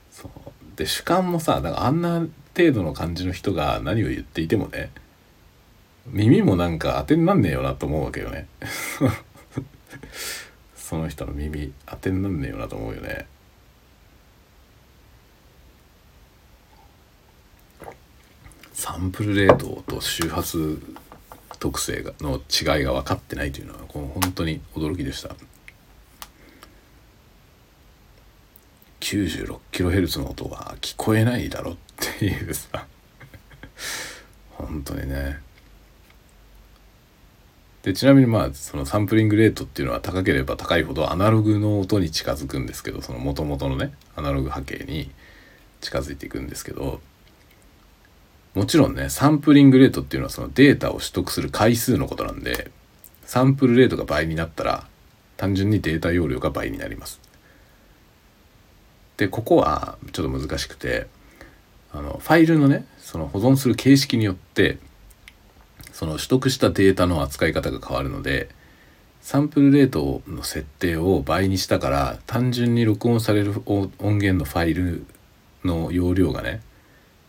[0.09, 0.31] そう
[0.77, 4.91] で主観もさだかあんな程度の感じの人が何を言っていてもね
[6.07, 8.47] 耳もなんか当てになんねえよなと思うわけよね。
[10.77, 13.25] その人の耳当てになんねえよなと思うよね
[18.73, 20.77] サンプルレートと周波数
[21.59, 25.35] 特性の違いが分かってないというのはこの本当に驚きでした。
[28.99, 31.75] 96kHz の音は聞こえないだろっ
[32.19, 32.85] ていうさ。
[34.51, 35.39] 本当にね。
[37.83, 45.11] でちなみにまあそのサンプリングレートっていうのは高ければ高いほどアナログの音に近づくんですけどその元々のねアナログ波形に
[45.81, 47.01] 近づいていくんですけど
[48.53, 52.71] もちろんねサンプリングレートっていうのはそのデータを取得する回数のことなんで
[53.25, 54.87] サンプルレートが倍になったら
[55.37, 57.19] 単純にデータ容量が倍になります。
[59.17, 61.07] でここはちょっと難しくて
[61.91, 64.77] あのファイルのねその保存する形式によって
[65.91, 68.49] その取得したデータの扱い方が変わるので
[69.21, 75.05] サンプルレートの設定を倍にしたから単純に録音される音源のファイル
[75.63, 76.61] の容量がね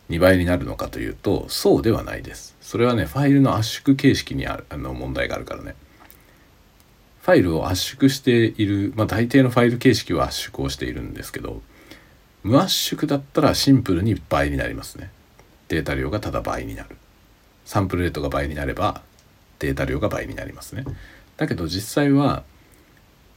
[0.09, 2.55] 2倍になるのかというとそうではないです。
[2.61, 5.75] それはねファイルの圧縮形式にあるあの問題があるからね。
[7.21, 11.59] ファイルを圧縮している、まあ、大抵のファイル形式は圧縮をしているんですけど
[12.43, 15.09] 無圧縮だったらシンプルに倍になりますね。
[15.67, 16.95] データ量がただ倍になる。
[17.65, 19.01] サンプルレートが倍になれば
[19.57, 20.85] データ量が倍になりますね。
[21.37, 22.43] だけど実際は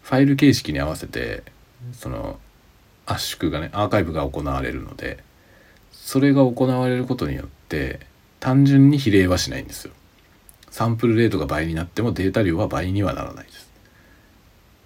[0.03, 1.43] ファイル形式に合わせて
[1.93, 2.39] その
[3.07, 5.25] 圧縮がねアーカイブが行われるので
[6.09, 8.01] それが行われることによって
[8.41, 9.93] 単純に比例はしないんですよ。
[10.71, 13.69] サンプルレートが倍になってもデータ量は倍にはならないです。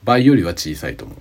[0.02, 1.18] 倍よりは小さいと思う。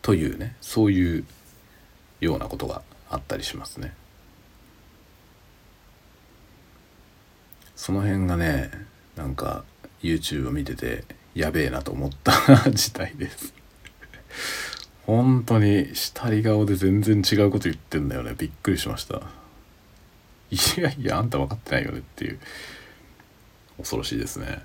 [0.00, 1.26] というねそういう
[2.22, 2.80] ようなことが
[3.10, 3.92] あったりしますね。
[7.76, 8.70] その辺がね
[9.16, 9.64] なんか
[10.02, 11.04] YouTube を見てて
[11.34, 12.32] やべえなと思った
[12.72, 13.52] 事態です
[15.06, 18.34] 本当に下り顔で全然違うこと言ってんだよね。
[18.36, 19.20] びっくりしました。
[20.50, 22.38] いやいやあんた分かってないよねっていう。
[23.78, 24.62] 恐ろしいですね。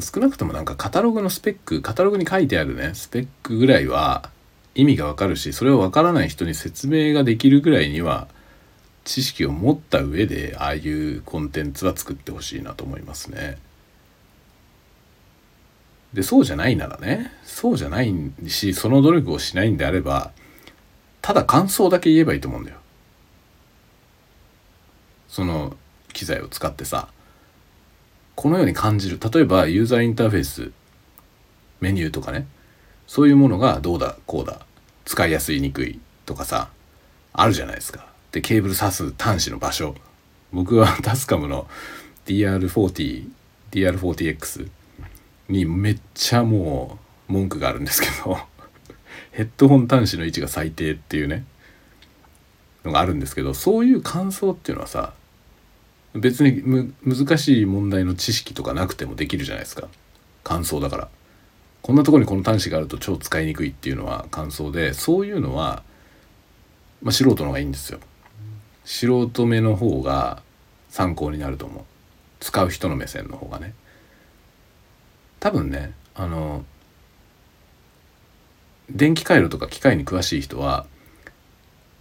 [0.00, 2.92] 少なくともなんかカタログのスペックカタログに書いてあるね。
[2.94, 4.30] スペックぐらいは
[4.74, 8.26] 意味がわかるしそれをわからない人に説明ができるぐらいには
[9.04, 13.58] 知識を持った上でああいうコンテンツは作ってほしいなと思いますね。
[16.12, 18.14] でそうじゃないならねそうじゃない
[18.48, 20.32] しその努力をしないんであれば
[21.22, 22.78] ただ感想だけ言えばいいと思うんだよ。
[25.28, 25.76] その
[26.12, 27.08] 機材を使ってさ
[28.34, 30.72] このように感じる例えばユーザーインターフェース
[31.80, 32.46] メニューとかね
[33.06, 34.60] そういうものがどうだこうだ
[35.04, 36.68] 使いやすいにくいとかさ
[37.32, 38.06] あるじゃないですか。
[38.30, 39.94] でケーブル挿す端子の場所
[40.52, 41.66] 僕はタスカムの
[42.26, 43.28] DR40
[43.70, 44.68] DR40X
[45.52, 46.98] にめっちゃも
[47.28, 48.38] う文句があるんですけど
[49.30, 51.44] ヘッドホン端子の位置が最低っていうね
[52.84, 55.14] のがあるんですけどそういう感想っていうのはさ
[56.14, 59.88] 別に難しい問題の知識とかなくてもできるじゃないですか。
[60.44, 61.08] 感想だから。
[61.80, 65.82] こんなとこにこの端子があると超使いにくいっていうのは感想でそういうのは、
[67.02, 67.98] まあ、素人の方がいいんですよ。
[68.84, 70.42] 素人目の方が
[70.90, 71.84] 参考になると思う。
[72.40, 73.74] 使う人の目線の方がね。
[75.42, 76.64] 多分ねあの
[78.88, 80.86] 電気回路とか機械に詳しい人は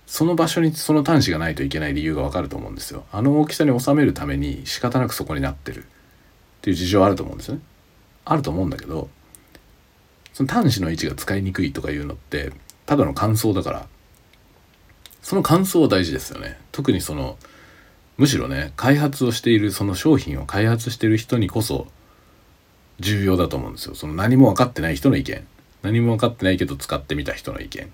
[0.05, 3.05] その場所にその端子がないといけない理由がわかると思うんですよ。
[3.11, 5.85] あの大きさに収めるために仕方なくそこになってる。
[5.85, 5.85] っ
[6.61, 7.61] ていう事情あると思うんですよね。
[8.25, 9.09] あると思うんだけど
[10.33, 12.51] その端子の位置が使いにくいとかいうのって
[12.85, 13.87] ただの感想だから。
[15.23, 16.59] その感想は大事ですよね。
[16.71, 17.37] 特にその
[18.17, 21.87] むしろね開発をしているその商品を開発している人にこそ
[23.01, 23.95] 重要だと思うんですよ。
[23.95, 25.45] その何も分かってない人の意見。
[25.81, 27.91] 何も分かってないけど使ってみた人の意見。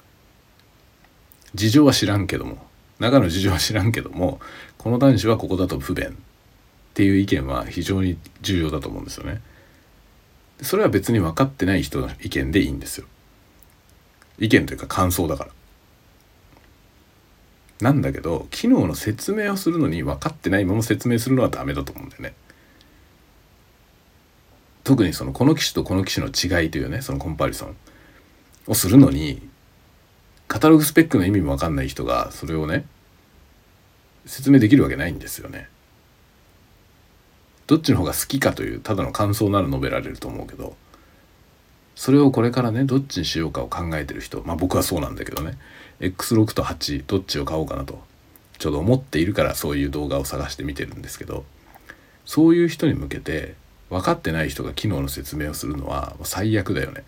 [1.56, 2.68] 事情は知らんけども。
[3.00, 4.40] 中の事情は知らんけども
[4.80, 6.10] この男子はここだと不便。
[6.10, 6.12] っ
[6.94, 9.42] ていう意見は非常に重要だと思うんですよね。
[10.62, 13.06] それは別に分かってない人の意見でいいんですよ。
[14.40, 15.52] 意見というか感想だから。
[17.82, 22.34] なんだけど機能の説明をするのに分かってないまま説明するのはダメだと思うんだよね。
[24.88, 27.76] 特にそのこの機種とこの機種の違いというねそのコンパリソン
[28.68, 29.42] をするのに
[30.48, 32.86] カタログスペックの意味も分かんない人がそれをね
[34.26, 35.68] 説明できるわけないんですよね。
[37.68, 40.78] どっちの方が好きかというただの感想なら述べられると思うけど
[41.98, 45.58] それをこれからねどっちにしようかを考えてる人まあ僕はそうなんだけどね
[46.00, 48.00] X6 と8どっちを買おうかなと
[48.58, 51.44] ちょうど思っているからそういう動画を探して見てるんですけど
[52.24, 53.56] そういう人に向けて
[53.90, 57.04] 分かってない人が機能の説明をするのは最悪だよね。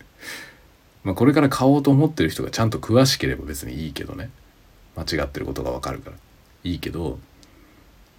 [1.04, 4.30] まあこれから買おうと思ってる人がちゃんと詳しければ別にいいけどね。
[4.96, 6.16] 間違ってることが分かるから。
[6.62, 7.18] いいけど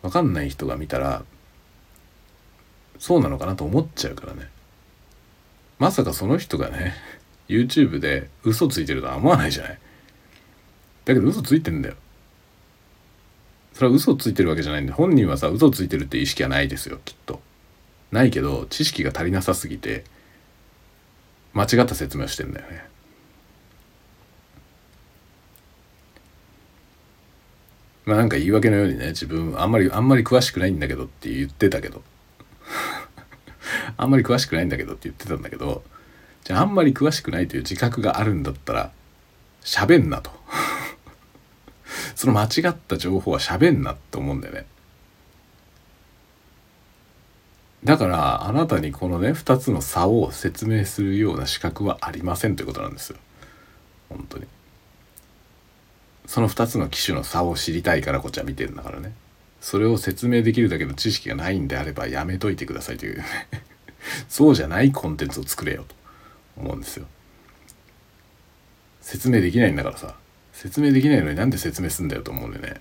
[0.02, 1.24] 分かんない人が見たら
[2.98, 4.50] そうなのかなと思っちゃうからね。
[5.78, 6.94] まさかその人がね
[7.48, 9.80] YouTube で嘘ついてるとは思わないじゃない。
[11.06, 11.96] だけど嘘ついてんだよ。
[13.82, 17.42] それは嘘ついてるわけじゃないんで本人はさ嘘ついてるって意識はないですよきっと。
[18.12, 20.04] ないけど知識が足りなさすぎて
[21.54, 22.86] 間違った説明をしてんだよね。
[28.06, 32.04] まあなんか言い訳のようにね自分あんまりあんまり詳しくないんだけどって言ってたけど。
[33.98, 35.84] あんまり詳しくないんだけど って言ってたんだけど
[36.44, 38.92] じゃああんまり詳しくないという自覚があるんだったら
[39.64, 40.41] 喋んなと。
[42.22, 44.68] その間違った情報は喋んなって思うんだよね。
[47.84, 53.18] だからあなたにこのね2つの差を説明するような資格はありませんということなんですよ。
[54.08, 54.46] 本当に。
[56.28, 59.14] その2つの機種の差を知りたいからこっちは見てるんだからね。
[59.60, 63.18] それを説明できるだけの知識がないんであればやめといてくださいという。
[63.18, 63.26] ね
[64.30, 65.96] そうじゃないコンテンツを作れよと
[66.56, 67.08] 思うんですよ。
[69.02, 70.21] 説明できないんだからさ。
[70.62, 72.76] 説明できないのになんで説明すんだよと思うんでね。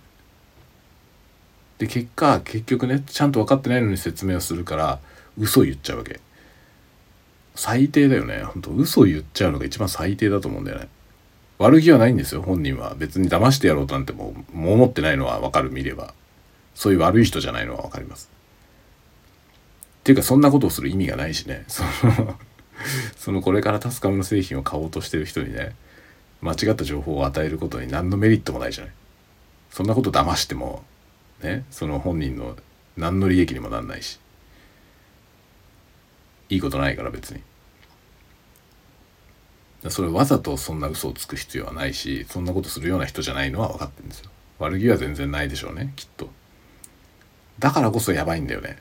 [1.79, 4.99] で結果結局ねちゃんと分かってないのに説明をするから
[5.39, 6.21] 嘘言っちゃうわけ。
[7.55, 8.45] 最低だよね。
[8.45, 10.89] 本当嘘言っちゃうのが一番最低だと思うんだよね。
[11.57, 12.95] 悪気はないんですよ本人は。
[12.99, 16.13] 別に騙してやろうとなんてもうもう思ってないのは分かる見れば。
[16.75, 18.29] そういう悪い人じゃないのは分かります。
[20.01, 21.65] っていうかそんなことをする意味がないしね。
[21.67, 22.39] その
[23.17, 25.75] そのこれからタスカムの製品を買おうとしてる人にね
[26.43, 28.95] 間違った情報を与えることに何のメリットもないじゃない。
[29.71, 30.83] そんなこと騙しても
[31.43, 32.57] ねその本人の
[32.97, 34.19] 何の利益にもなんないし。
[36.49, 37.43] いいことないから別に。
[39.89, 44.31] それわざとそんな嘘をつく必要はないしそんなことするような人じゃないのは分かってるんですよ。
[44.59, 46.29] 悪気は全然ないでしょうねきっと。
[47.59, 48.79] だからこそやばいんだよね。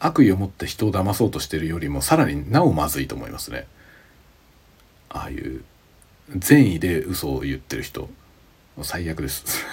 [0.00, 3.66] 悪意を持って人を騙そうとしてるよりもさらになおまずいと思いますね。
[5.08, 5.62] ああいう
[6.36, 8.08] 善意で嘘を言ってる人。
[8.82, 9.44] 最悪です。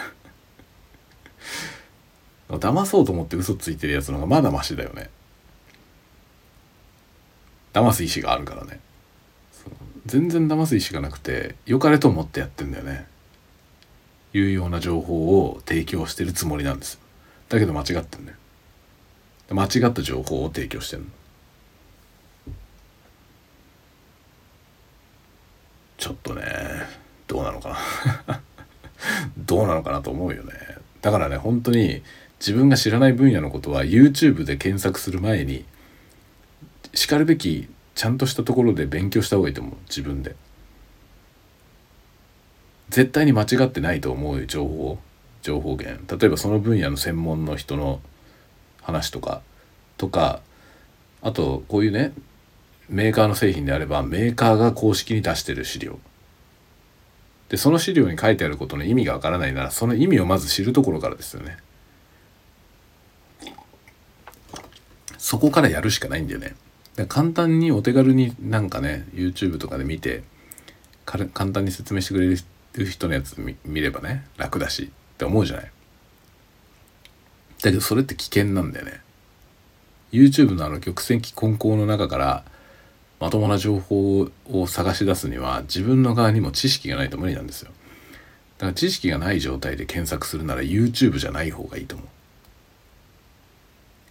[2.49, 5.09] 騙そうと思って嘘ついてるやつの方がまだマシだよね。
[7.73, 8.79] 騙す意思があるからね。
[10.05, 13.07] 全然騙す意思がなくて良かれと思ってやってんだよね。
[14.33, 16.99] いうような情報を提供してるつもりなんです。
[17.49, 18.37] だけど間違ってんだよ。
[19.49, 21.05] 間違った情報を提供してんの。
[26.05, 26.43] ちょっとね
[27.25, 27.69] どうなのか
[28.27, 28.41] な。
[29.39, 30.53] どうなのかなと思うよね。
[31.01, 32.03] だからね本当に
[32.39, 35.65] 自分が知らない分野のことは YouTube で検索する前に
[36.93, 39.73] しかるべきちゃんとしたところで勉強した方がいいと思う。
[39.89, 40.35] 自分で。
[42.89, 44.99] 絶対に間違ってないと思う情報
[45.41, 46.17] 情報源。
[46.17, 47.99] 例えばその分野の専門の人の
[48.83, 49.41] 話とか。
[49.97, 50.41] とか
[51.23, 52.13] あとこういうね
[52.89, 55.99] メーカーの製品であればメーカーが公式に出してる資料。
[57.49, 61.57] でその資料に書いてあることの意味がわからないならその意味をまず知るところからですよね。
[65.17, 66.55] そこからやるしかないんだよね。
[67.07, 70.23] 簡単にお手軽になんかね YouTube とかで見て
[71.05, 75.71] 簡単に説明してくれる人のやつ見ればね楽だしって思うじゃない。
[77.61, 79.01] だけどそれって危険なんだよね。
[80.11, 82.45] YouTube のあの玉線機混交の中から
[83.25, 87.71] まともな情報を探し出すには自分の側にも知識がないと無理なんですよ。
[88.59, 92.07] だから知識がない状態で検索するなら YouTube じゃない方がいいと思う。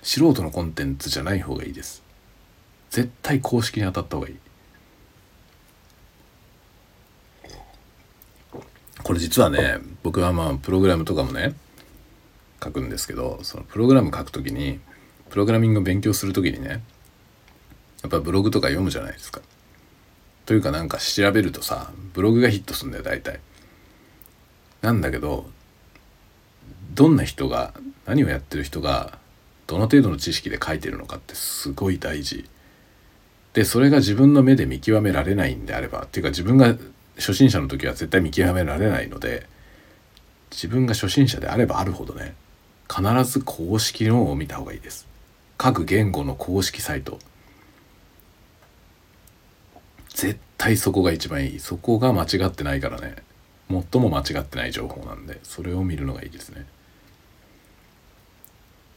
[0.03, 2.03] 素人のコンテンツじゃない方がいいです。
[2.91, 4.37] 絶対公式に当たった方がいい。
[9.05, 11.55] これ実はね僕はまあプログラムとかもね
[12.61, 14.81] 書くんですけどそのプログラム書くときに
[15.31, 16.83] プログラミングを勉強する時にね
[18.05, 19.41] やっぱブログとか読むじゃないですか。
[20.45, 23.41] というかなんか調べるとさブログがヒットするんだよ大体。
[24.83, 25.47] なんだけど
[26.95, 27.73] どんな人が
[28.05, 29.19] 何をやってる人が
[29.67, 32.45] どの程度の知識で書いてるのかってすごい大事。
[33.55, 36.77] でそれが自分の目で見極められないんであればっていうか自分が
[37.17, 39.47] 初心者の時は絶対見極められないので
[40.51, 42.35] 自分が初心者であればあるほどね
[42.93, 45.07] 必ず公式のを見た方がいいです。
[45.57, 47.19] 各言語の公式サイト
[50.15, 51.61] 絶対そこが一番いい。
[51.61, 53.17] そこが間違ってないからね。
[53.69, 56.67] 最も間違ってない情報なんでそれを見るのがいいですね。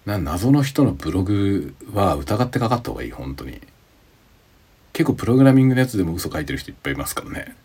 [0.06, 3.60] な謎の人のブログは疑ってかかった方がいい本当に。
[4.94, 7.56] 結構プログラミングのやつでも嘘書いてる人いっぱいいますからね。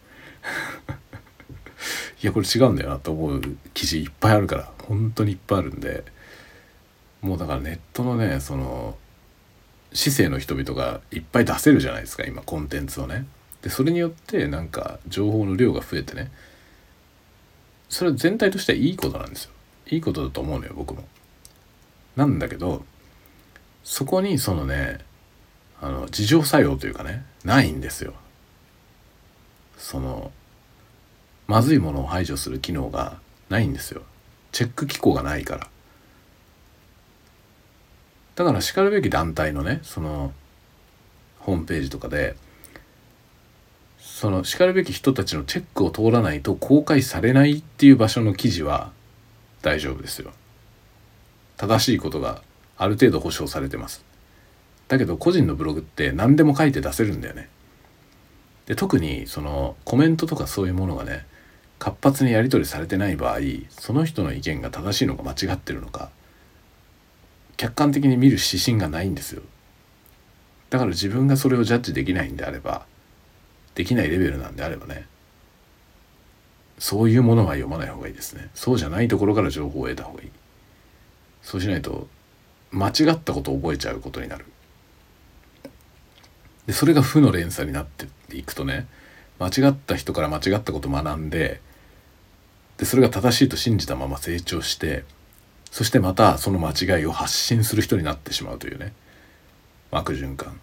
[2.23, 3.43] いやこれ違うんだよなと思う
[3.75, 4.73] 記事いっぱいあるから。
[4.87, 6.05] 本当にいっぱいあるんで。
[7.21, 8.97] もうだからネットのねその
[9.93, 13.27] 市政の人々がいっぱい出せるじゃないですか今コンテンツをね。
[13.63, 16.31] でそれによってなんか情報の量が増えてね。
[17.89, 19.53] それは全体としてはいいことなんですよ。
[19.87, 21.05] いいことだと思うのよ僕も。
[22.17, 22.85] なんだけど
[23.85, 24.99] そこにそのね
[25.81, 28.15] あの自浄作用というかねないんですよ。
[29.77, 30.33] その
[31.47, 34.03] まずいものを排除する機能がないんですよ。
[34.53, 35.69] チェック機構がないから。
[38.35, 40.33] だからしかるべき団体のねその
[41.41, 42.37] ホームページとかで
[44.23, 48.93] そのしかるべき人たちのチェックを通らないと公開されないっていう場所の記事は
[49.63, 50.31] 大丈夫ですよ。
[51.57, 52.41] 正しいことが
[52.77, 54.05] ある程度保証されてます。
[54.87, 57.49] だけど個人のブログって何でも書いて出せるんだよね。
[58.67, 61.27] で特にそのコメントとかそういうものがね
[61.81, 66.11] 活発にやり取りされてない場合その人の意見が正しいのか間違ってるのか
[67.57, 69.43] 客観的に見る指針がないんですよ。
[70.71, 72.87] だから自分がそれをジャッジできないんであれば
[73.75, 75.07] できないレベルなんであればね
[76.79, 78.51] そういうものは読まない方がいいですね。
[78.55, 80.31] そうじゃないところから情報を得た方がいい。
[81.41, 82.09] そうしないと
[82.73, 84.45] 間違ったことを覚えちゃうことになる。
[86.67, 88.87] でそれが負の連鎖になっていくとね
[89.39, 91.61] 間違った人から間違ったことを学んで
[92.79, 95.05] でそれが正しいと信じたまま成長して
[95.71, 98.93] そしてまたその間違いを発信する人になってしまうというね。
[99.91, 100.61] 悪循環。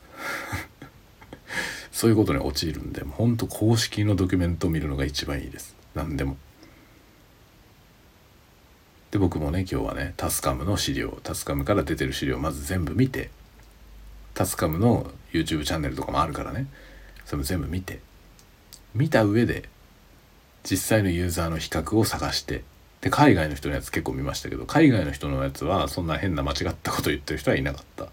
[1.92, 6.38] そういうことに陥るんで本当公式のドキュメントを見るのが一番いいです何でも。
[9.12, 13.32] で僕もね今日はねタスカムの資料タスカムから出てる資料をまず全部見て
[14.36, 16.68] タスカムの YouTube チャンネルとかもあるからね
[17.26, 18.00] それも全部見て
[18.94, 19.68] 見た上で
[20.64, 22.64] 実際のユーザーの比較を探して
[23.02, 28.08] で海外の人のやつ結構見ましたけど海外の人のやつはそんな変な間違ったこと言ってる人はいなかった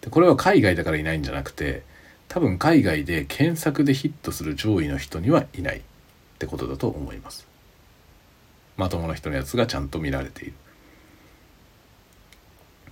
[0.00, 1.82] でこれは海外だからいないんじゃなくて
[2.28, 5.82] 多分海外で検索でヒットする上位の人にはいないっ
[6.38, 7.46] てことだと思います。
[8.76, 10.52] まともな人のやつがちゃんと見られている。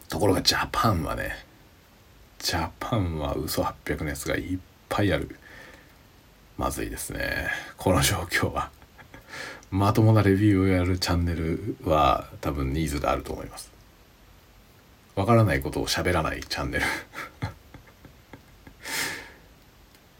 [0.08, 1.32] ところがジャパンはね
[2.38, 4.58] ジャパンは嘘800のやつがいっ
[4.88, 5.36] ぱいある。
[6.56, 7.48] まずいですね。
[7.76, 8.70] この状況は。
[9.70, 13.70] まともなレビューをやるチャンネルは多分ニーズがあると思います。
[15.14, 16.84] わからないことを喋らないチャンネル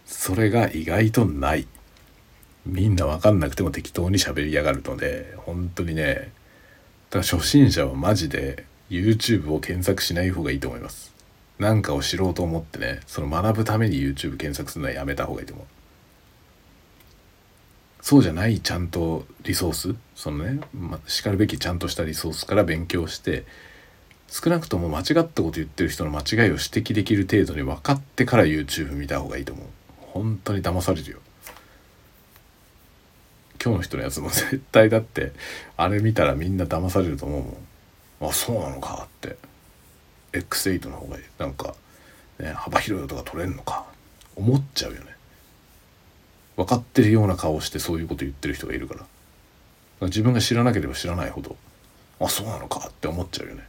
[0.07, 1.67] それが意外とない。
[2.67, 6.33] みんな分かんなくても適当に喋りやがるので本当にね
[7.11, 11.15] だから初心者はマジで YouTube を検索しない方がいいと思います。
[11.59, 15.67] 何かを知ろうと思ってねその学ぶために YouTube 検索するのはやめた方がいいと思う。
[18.03, 23.45] そうじゃないちゃんとリソースそのね、ま、しかるべきちゃんとしたリソースから勉強して
[24.29, 29.67] 少なくとも間違ったこと言ってる人の間違いを指摘できる程度に分かってから YouTube 見た方がいいと思う。
[30.17, 31.19] 本当に騙されるよ。
[33.63, 35.33] 今日の人のやつも 絶対だって
[35.77, 38.31] あれ見たらみんな騙されると思うもん。
[38.31, 39.37] あそうなのかって。
[40.33, 41.75] X8 の方がなんか、
[42.39, 43.87] ね、幅広い音が取れんのか。
[44.35, 45.17] 思っちゃうよね。
[46.57, 49.01] 分かってるような顔してそういうこと言ってる人がいるから。
[49.01, 49.07] か
[50.01, 51.57] ら自分が知らなければ知らないほど。
[52.21, 53.67] あそうなのかって思っちゃうよね。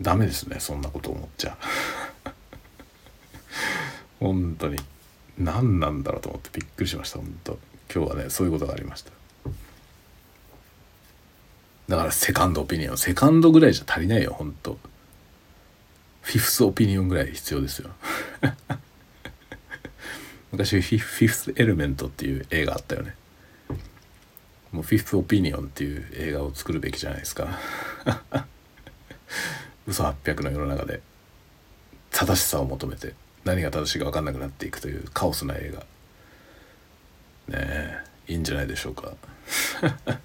[0.00, 1.52] ダメですねそんなこと思っちゃ。
[1.52, 1.56] う
[4.20, 4.78] 本当に。
[5.38, 7.58] 何なんだろうと思ってびっくりしました本当。
[7.92, 9.10] 今日はねそういうことがありました。
[11.88, 12.98] だからセカンドオピニオン。
[12.98, 14.78] セカンドぐらいじゃ足りないよ本当。
[16.22, 17.90] フィフスオピニオンぐらい必要ですよ。
[20.52, 23.14] 昔フィフスエレメントっていう映画あったよね。
[24.72, 27.58] もうフィフスオピニオンっていう映画を作るべきじゃないですか。
[29.86, 31.02] 嘘800の世の中で
[32.10, 33.14] 正しさを求めて。
[33.44, 35.80] 何が正しいか分かんなくなっていくというカオスな映画。
[35.80, 35.86] ね
[37.58, 39.12] えいいんじゃないでしょうか。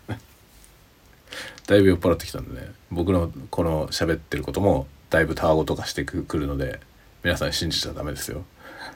[1.68, 2.72] だいぶ酔っ払ってきたんでね。
[2.92, 6.80] 僕のこの喋ってることもだいぶたわごとかしてくるので
[7.24, 8.46] 皆さん信じちゃダメですよ。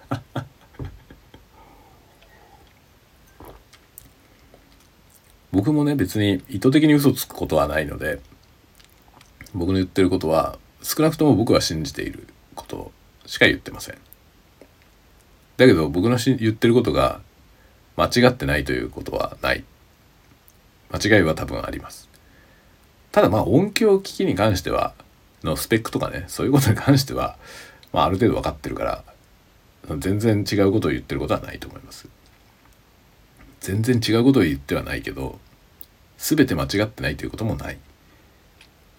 [5.52, 8.20] 僕もね別に意図的に嘘つくことはないので
[9.54, 12.92] 僕の言ってることは少なくとも僕は信じていること
[13.26, 13.98] しか言ってません。
[15.64, 17.22] だけど僕の言ってることが
[17.96, 19.64] 間違ってないということはない。
[20.92, 22.10] 間違いは多分あります。
[23.12, 24.94] ただまあ音響機器に関しては
[25.44, 27.38] のスペックとかねそういうことに関しては、
[27.94, 29.04] まあ、ある程度分かってるから
[30.00, 32.08] 全然違うことを言ってることはないと思います。
[33.62, 35.40] 全然違うことを言ってはないけど
[36.18, 37.78] 全て間違ってないということもない。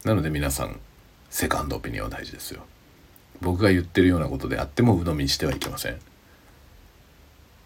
[0.05, 0.81] なので皆さん
[1.29, 2.63] セカンドオピニオン大事ですよ。
[3.41, 5.99] 僕が言ってるようなことであっても鵜呑みにしてはいけません。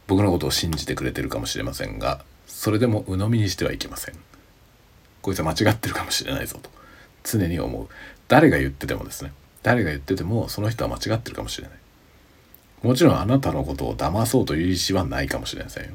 [0.08, 4.16] 僕のことを信じてくれてるかもしれませんがそれでも鵜呑みにしてはいけません
[5.22, 6.70] こいつは間違ってるかもしれないぞと
[7.22, 7.88] 常に思う
[8.26, 9.32] 誰が言っててもですね
[9.62, 11.78] 誰が言っててもその人は間違ってるかもしれない
[12.82, 15.90] もちろんあなたのことを騙そうという意思はないかもしれませんよ。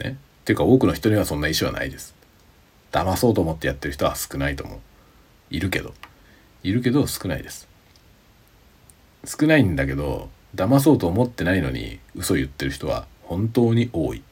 [0.00, 0.18] ね。
[0.40, 2.14] っていうか多くの人にはそんな意思はないです。
[2.90, 4.78] 騙そうと思ってやってる人は少ないと思う。
[5.50, 5.94] いるけど。
[6.64, 7.68] いるけど少ないです。
[9.24, 14.22] 少ないんだけど騙そうと思ってないのに嘘言ってる人は本当に多い。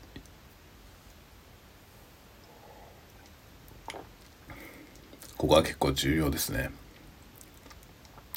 [5.36, 6.70] ここは結構重要ですね。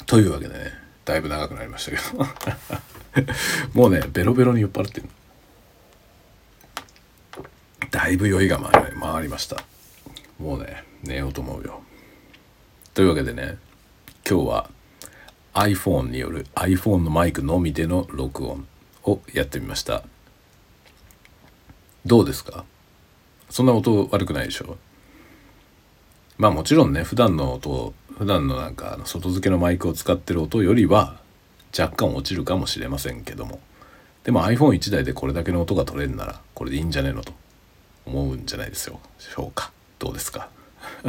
[0.04, 0.72] というわけでね
[1.06, 3.32] だいぶ長くなりましたけど。
[3.72, 5.08] もうねベロベロに酔っ払ってる。
[7.90, 9.64] だいぶ酔いが回りました。
[10.38, 11.82] もうね寝ようと思うよ。
[12.92, 13.56] というわけでね
[14.28, 14.70] 今日は
[15.54, 18.68] iPhone による iPhone のマイクのみでの録音
[19.04, 20.04] をやってみました。
[22.06, 22.64] どうですか？
[23.50, 24.76] そんな音悪くないでしょ？
[26.38, 31.20] まあもちろんね普段の音普段のなんか外付けのマイクを使ってる音よりは
[31.78, 33.60] 若干落ちるかもしれませんけども。
[34.24, 37.32] でも iPhone1 台でこれだけの音が取れるならこれでいいんじゃねえのと
[38.04, 39.00] 思うんじゃないですよ。
[39.18, 39.72] しょうか。
[39.98, 40.48] どうですか？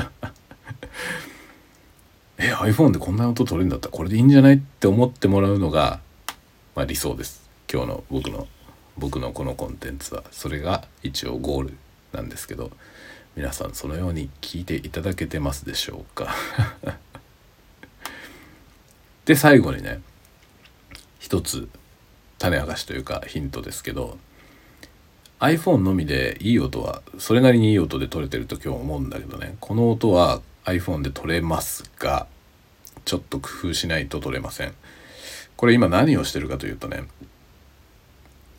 [2.38, 4.56] え iPhone でこんな音取れるんだったらこれでいいんじゃない？
[4.56, 6.00] って思ってもらうのが、
[6.76, 7.50] まあ、理想です。
[7.72, 8.48] 今日の僕の
[8.98, 11.78] 僕のこのコンテンツはそれが一応ゴール
[12.14, 12.72] なんですけど
[13.36, 16.36] 皆さんそのように聞いていただけてますでしょうか。
[19.26, 20.02] で最後にね
[21.20, 21.70] 一つ
[22.40, 24.18] 種明かしというかヒントですけど
[25.40, 29.56] iPhone のみでいい音はそれなりにいい音で撮れてると今日思うんだけどね。
[29.60, 32.28] この音は iPhone で撮れますが
[33.06, 34.74] ちょっと工夫しないと撮れません。
[35.56, 37.04] これ今何をしてるかというとね、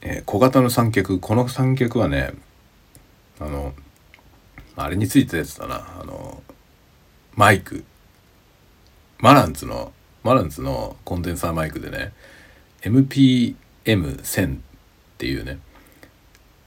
[0.03, 2.33] えー、小型の三脚この三脚はね
[3.41, 3.73] あの
[4.77, 5.99] あれについてたやつだな。
[6.01, 6.43] あの
[7.35, 7.85] マイク。
[9.19, 9.93] マランツの
[10.25, 12.13] マランツのコンデンサーマイクでね
[12.83, 14.59] MPM1000 っ
[15.19, 15.59] ていうね、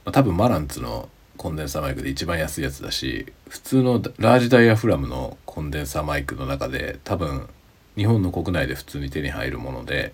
[0.06, 7.50] まあ、多分マランツのコンデンサーマイクで一番安いやつだし普通のラージダイヤフラムのコンデンサーマイクの中で多分
[7.98, 10.14] 日本の国内で普通に手に入るもので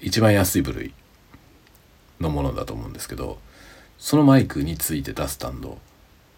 [0.00, 0.94] 一番安い部類。
[2.20, 3.38] のものだと思うんですけど
[3.98, 5.78] そのマイクについてたスタンド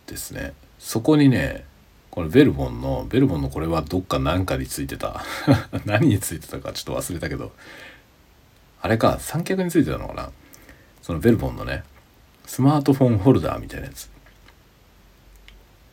[0.07, 0.55] ですね。
[0.79, 1.65] そこにね
[2.11, 5.23] これベルボンのベルボンのこれはどっか何かについてた。
[5.85, 7.53] 何についてたかちょっと忘れたけど
[8.81, 10.31] あれか三脚についてたのかな。
[11.03, 11.85] そのベルボンのね
[12.47, 14.09] スマートフォンホルダーみたいなやつ。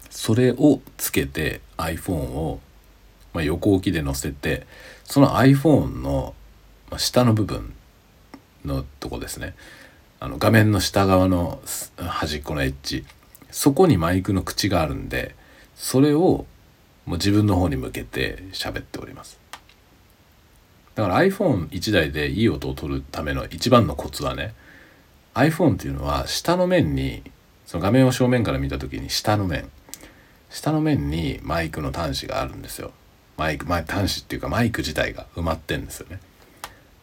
[0.10, 2.62] それをつけて iPhone を、
[3.34, 4.66] ま、横置きで載せて
[5.04, 6.34] その iPhone の
[6.98, 7.74] 下の部分
[8.66, 9.56] のとこですね。
[10.20, 11.62] あの画面の下側の
[11.98, 13.06] 端っこのエッジ。
[13.52, 15.34] そこにマイクの口があるんで
[15.76, 16.46] それを
[17.06, 19.40] もう自分の方に向けて喋っております。
[20.96, 24.54] だから iPhone1 台でいい音を取るための一番のコツはね
[25.34, 27.24] iPhone っていうのは下の面に
[27.66, 29.70] その画面を正面から見た時に下の面。
[30.50, 32.92] 下の面にマイクの端子があるんですよ。
[33.38, 36.20] マイク、まあ、端子っていうかマイク自体が埋まってんですよね。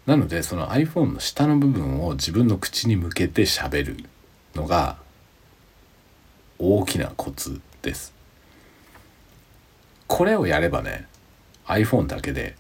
[0.07, 4.05] なのでその iPhone の下の部分を自分の口に向けて喋る
[4.55, 4.97] のが
[6.59, 8.13] 大きなコツです。
[10.09, 11.07] これをやればね
[11.67, 12.57] iPhone だけで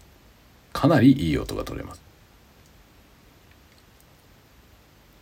[0.72, 2.02] かなりいい音が取れます。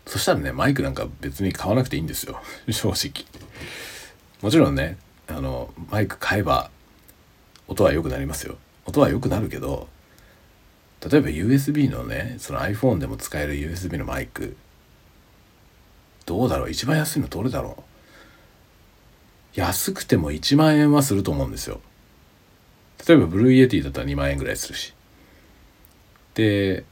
[0.07, 2.41] そしたらねマイクなんか別に買わなくていいんですよ。
[2.68, 3.27] 正直。
[4.43, 4.99] もちろんね
[5.29, 6.71] あのマイク買えば
[7.68, 8.59] 音は良くなりますよ。
[8.87, 9.89] 音は良くなるけど
[11.09, 14.57] 例えば USB のねその iPhone でも使える USB のマイク
[16.27, 16.71] どうだろう？
[16.71, 17.77] 一番安いのどれだろ
[19.57, 19.61] う？
[19.61, 21.81] 安くても1万円はすると思うんですよ。
[23.09, 24.95] 例えば Blue Yeti だったら2万円ぐらいするし。
[26.35, 26.85] で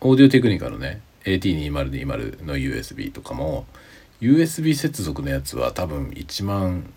[0.00, 3.66] オーディオテクニカのね AT2020 の USB とかも
[4.20, 6.92] USB 接続のやつは多分1万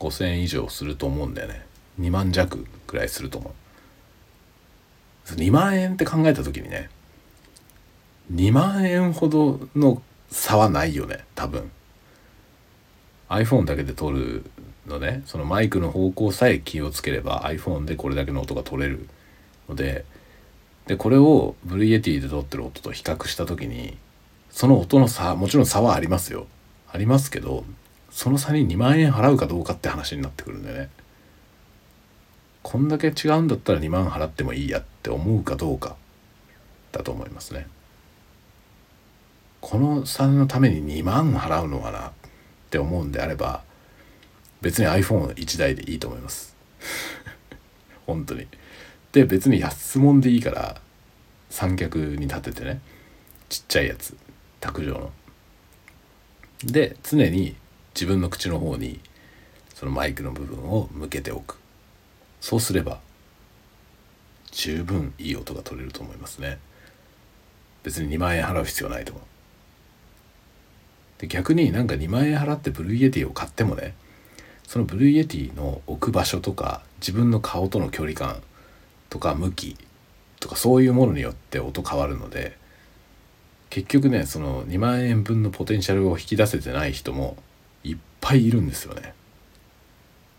[0.00, 1.66] 5,000円以上すると思うんだよね。
[2.00, 3.52] 2万弱ぐらいすると思う。
[5.36, 6.90] 2万円って考えた時にね
[8.32, 11.70] 2万円ほどの差はないよね多分。
[13.28, 14.44] iPhone だけで撮る
[14.86, 19.08] のねそのマイクの方向さえ気をつければ iPhone でこれだけの音が取れる
[19.68, 20.04] ので
[20.86, 23.96] でこれをブルイエティで撮ってる音と比較した時に
[24.50, 26.46] その音の差もちろん差はありますよ。
[26.92, 27.64] ありますけど
[28.10, 30.88] その差に2万円払うかどうかって話になってくるんでね。
[32.62, 35.96] こんだけ違うんだったら2万払ってもいいやって思うかどうか
[36.92, 37.66] だと思いますね。
[39.60, 42.12] この差のために2万払うのかなっ
[42.70, 43.62] て思うんであれば
[44.60, 46.56] 別に iPhone1 台でいいと思います。
[48.06, 48.46] 本当に。
[49.12, 50.80] で別に安物でいいから
[51.48, 52.80] 三脚に立ててね
[53.48, 54.16] ちっちゃいやつ
[54.60, 55.12] 卓上の。
[56.64, 57.56] で常に
[57.94, 59.00] 自分の口の方に
[59.74, 61.59] そのマイクの部分を向けておく。
[62.40, 63.00] そうすれば
[64.52, 66.58] 十分いい音が取れると思いますね
[67.82, 69.24] 別に2万円払う必要ないと思う
[71.20, 73.94] で逆になんか2万円払って Blue Yeti を買ってもね
[74.66, 78.40] その Blue Yeti の置く場所とか自分の顔との距離感
[79.08, 79.76] とか向き
[80.38, 82.56] とかそういうものによって音変わるので
[83.68, 87.36] 結局ねその2万円分のポテンシャルを引き出せてない人も
[87.84, 89.14] いっぱいいるんですよね。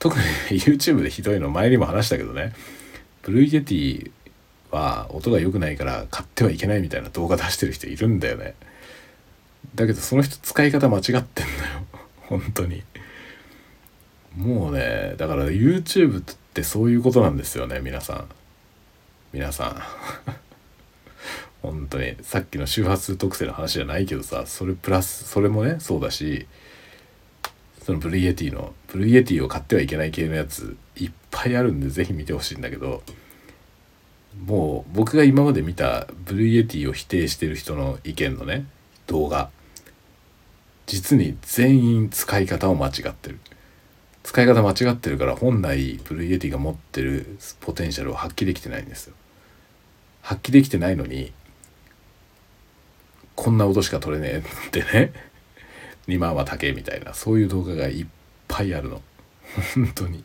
[0.01, 0.23] 特に
[0.59, 2.53] YouTube でひどいの前にも話したけどね
[3.21, 4.11] Blue Yeti
[4.71, 8.55] は音が良くないから買ってはいけないみたいな動画出してる人いるんだよね。
[9.75, 11.25] だけどその人使い方間違ってんのよ
[12.27, 12.81] 本当に。
[14.35, 16.23] もうねだから YouTube っ
[16.53, 18.27] てそういうことなんですよね皆さん。
[19.33, 19.83] 皆さん
[21.61, 26.47] 本当にさっきの周波数特性の話じゃないけどさそれプラスそれもねそうだし
[27.83, 33.01] その Blue Yeti の Blue Yeti を買ってはいけない系のやついっぱいあるんで是非見てほしいんだけど
[34.45, 38.65] もう僕が今まで見たブルイエティを否定してる人の意見のね
[39.07, 39.49] 動画。
[40.87, 43.39] 実に全員使い方を間違ってる。
[44.23, 49.15] 使い方間違ってるから本来ブルイエティが持ってるポテンシャルを発揮できてないんですよ。
[50.21, 51.33] 発揮できてないのに
[53.35, 55.30] こんな音しか取れねえってね。
[56.07, 58.05] 2万は高えみたいなそういう動画がいっ
[58.47, 59.01] ぱいあるの。
[59.75, 60.23] 本当に。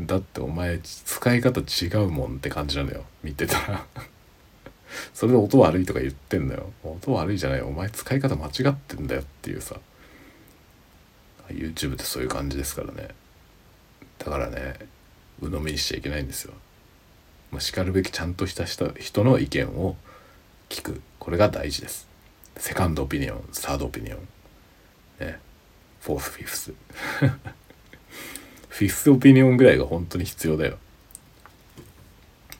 [0.00, 3.04] だってお前使い方違うもんって感じなんだよ。
[3.22, 3.86] 見てたら。
[5.12, 6.72] それで音悪いとか言ってんだよ。
[6.82, 9.76] 音悪いじゃないお前使い方間違ってんだよっていうさ。
[11.48, 13.08] YouTube ってそういう感じですからね。
[14.18, 14.74] だからね
[15.40, 16.54] 鵜呑みにしちゃいけないんですよ。
[17.50, 19.96] まあ、しかるべきちゃんとした人の意見を
[20.68, 21.00] 聞く。
[21.20, 22.13] これが大事です。
[22.56, 24.28] セカンドオピニオンサードオピニオン
[25.20, 25.38] ね
[26.00, 26.74] フォースフィフス。
[28.68, 30.78] フィフスオピニオンぐらいが本当に必要だよ。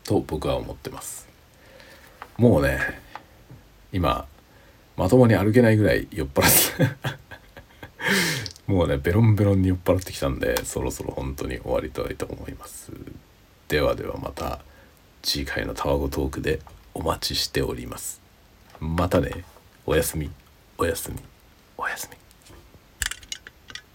[0.05, 1.29] と僕は思ってます。
[2.39, 2.81] もうね
[3.93, 4.27] 今
[4.97, 6.97] まともに歩けないぐらい酔っ払って
[8.67, 12.93] もうねベロンベロンに酔っ払ってきたんでそろそろ本当に終わりたいと思います。
[13.69, 14.61] ではではまた
[15.23, 16.61] 次回のタワゴトークで
[16.93, 18.21] お待ちしております。
[18.81, 19.45] またね。
[19.87, 20.31] おやすみ
[20.79, 21.19] おやすみ
[21.77, 22.24] おやすみ。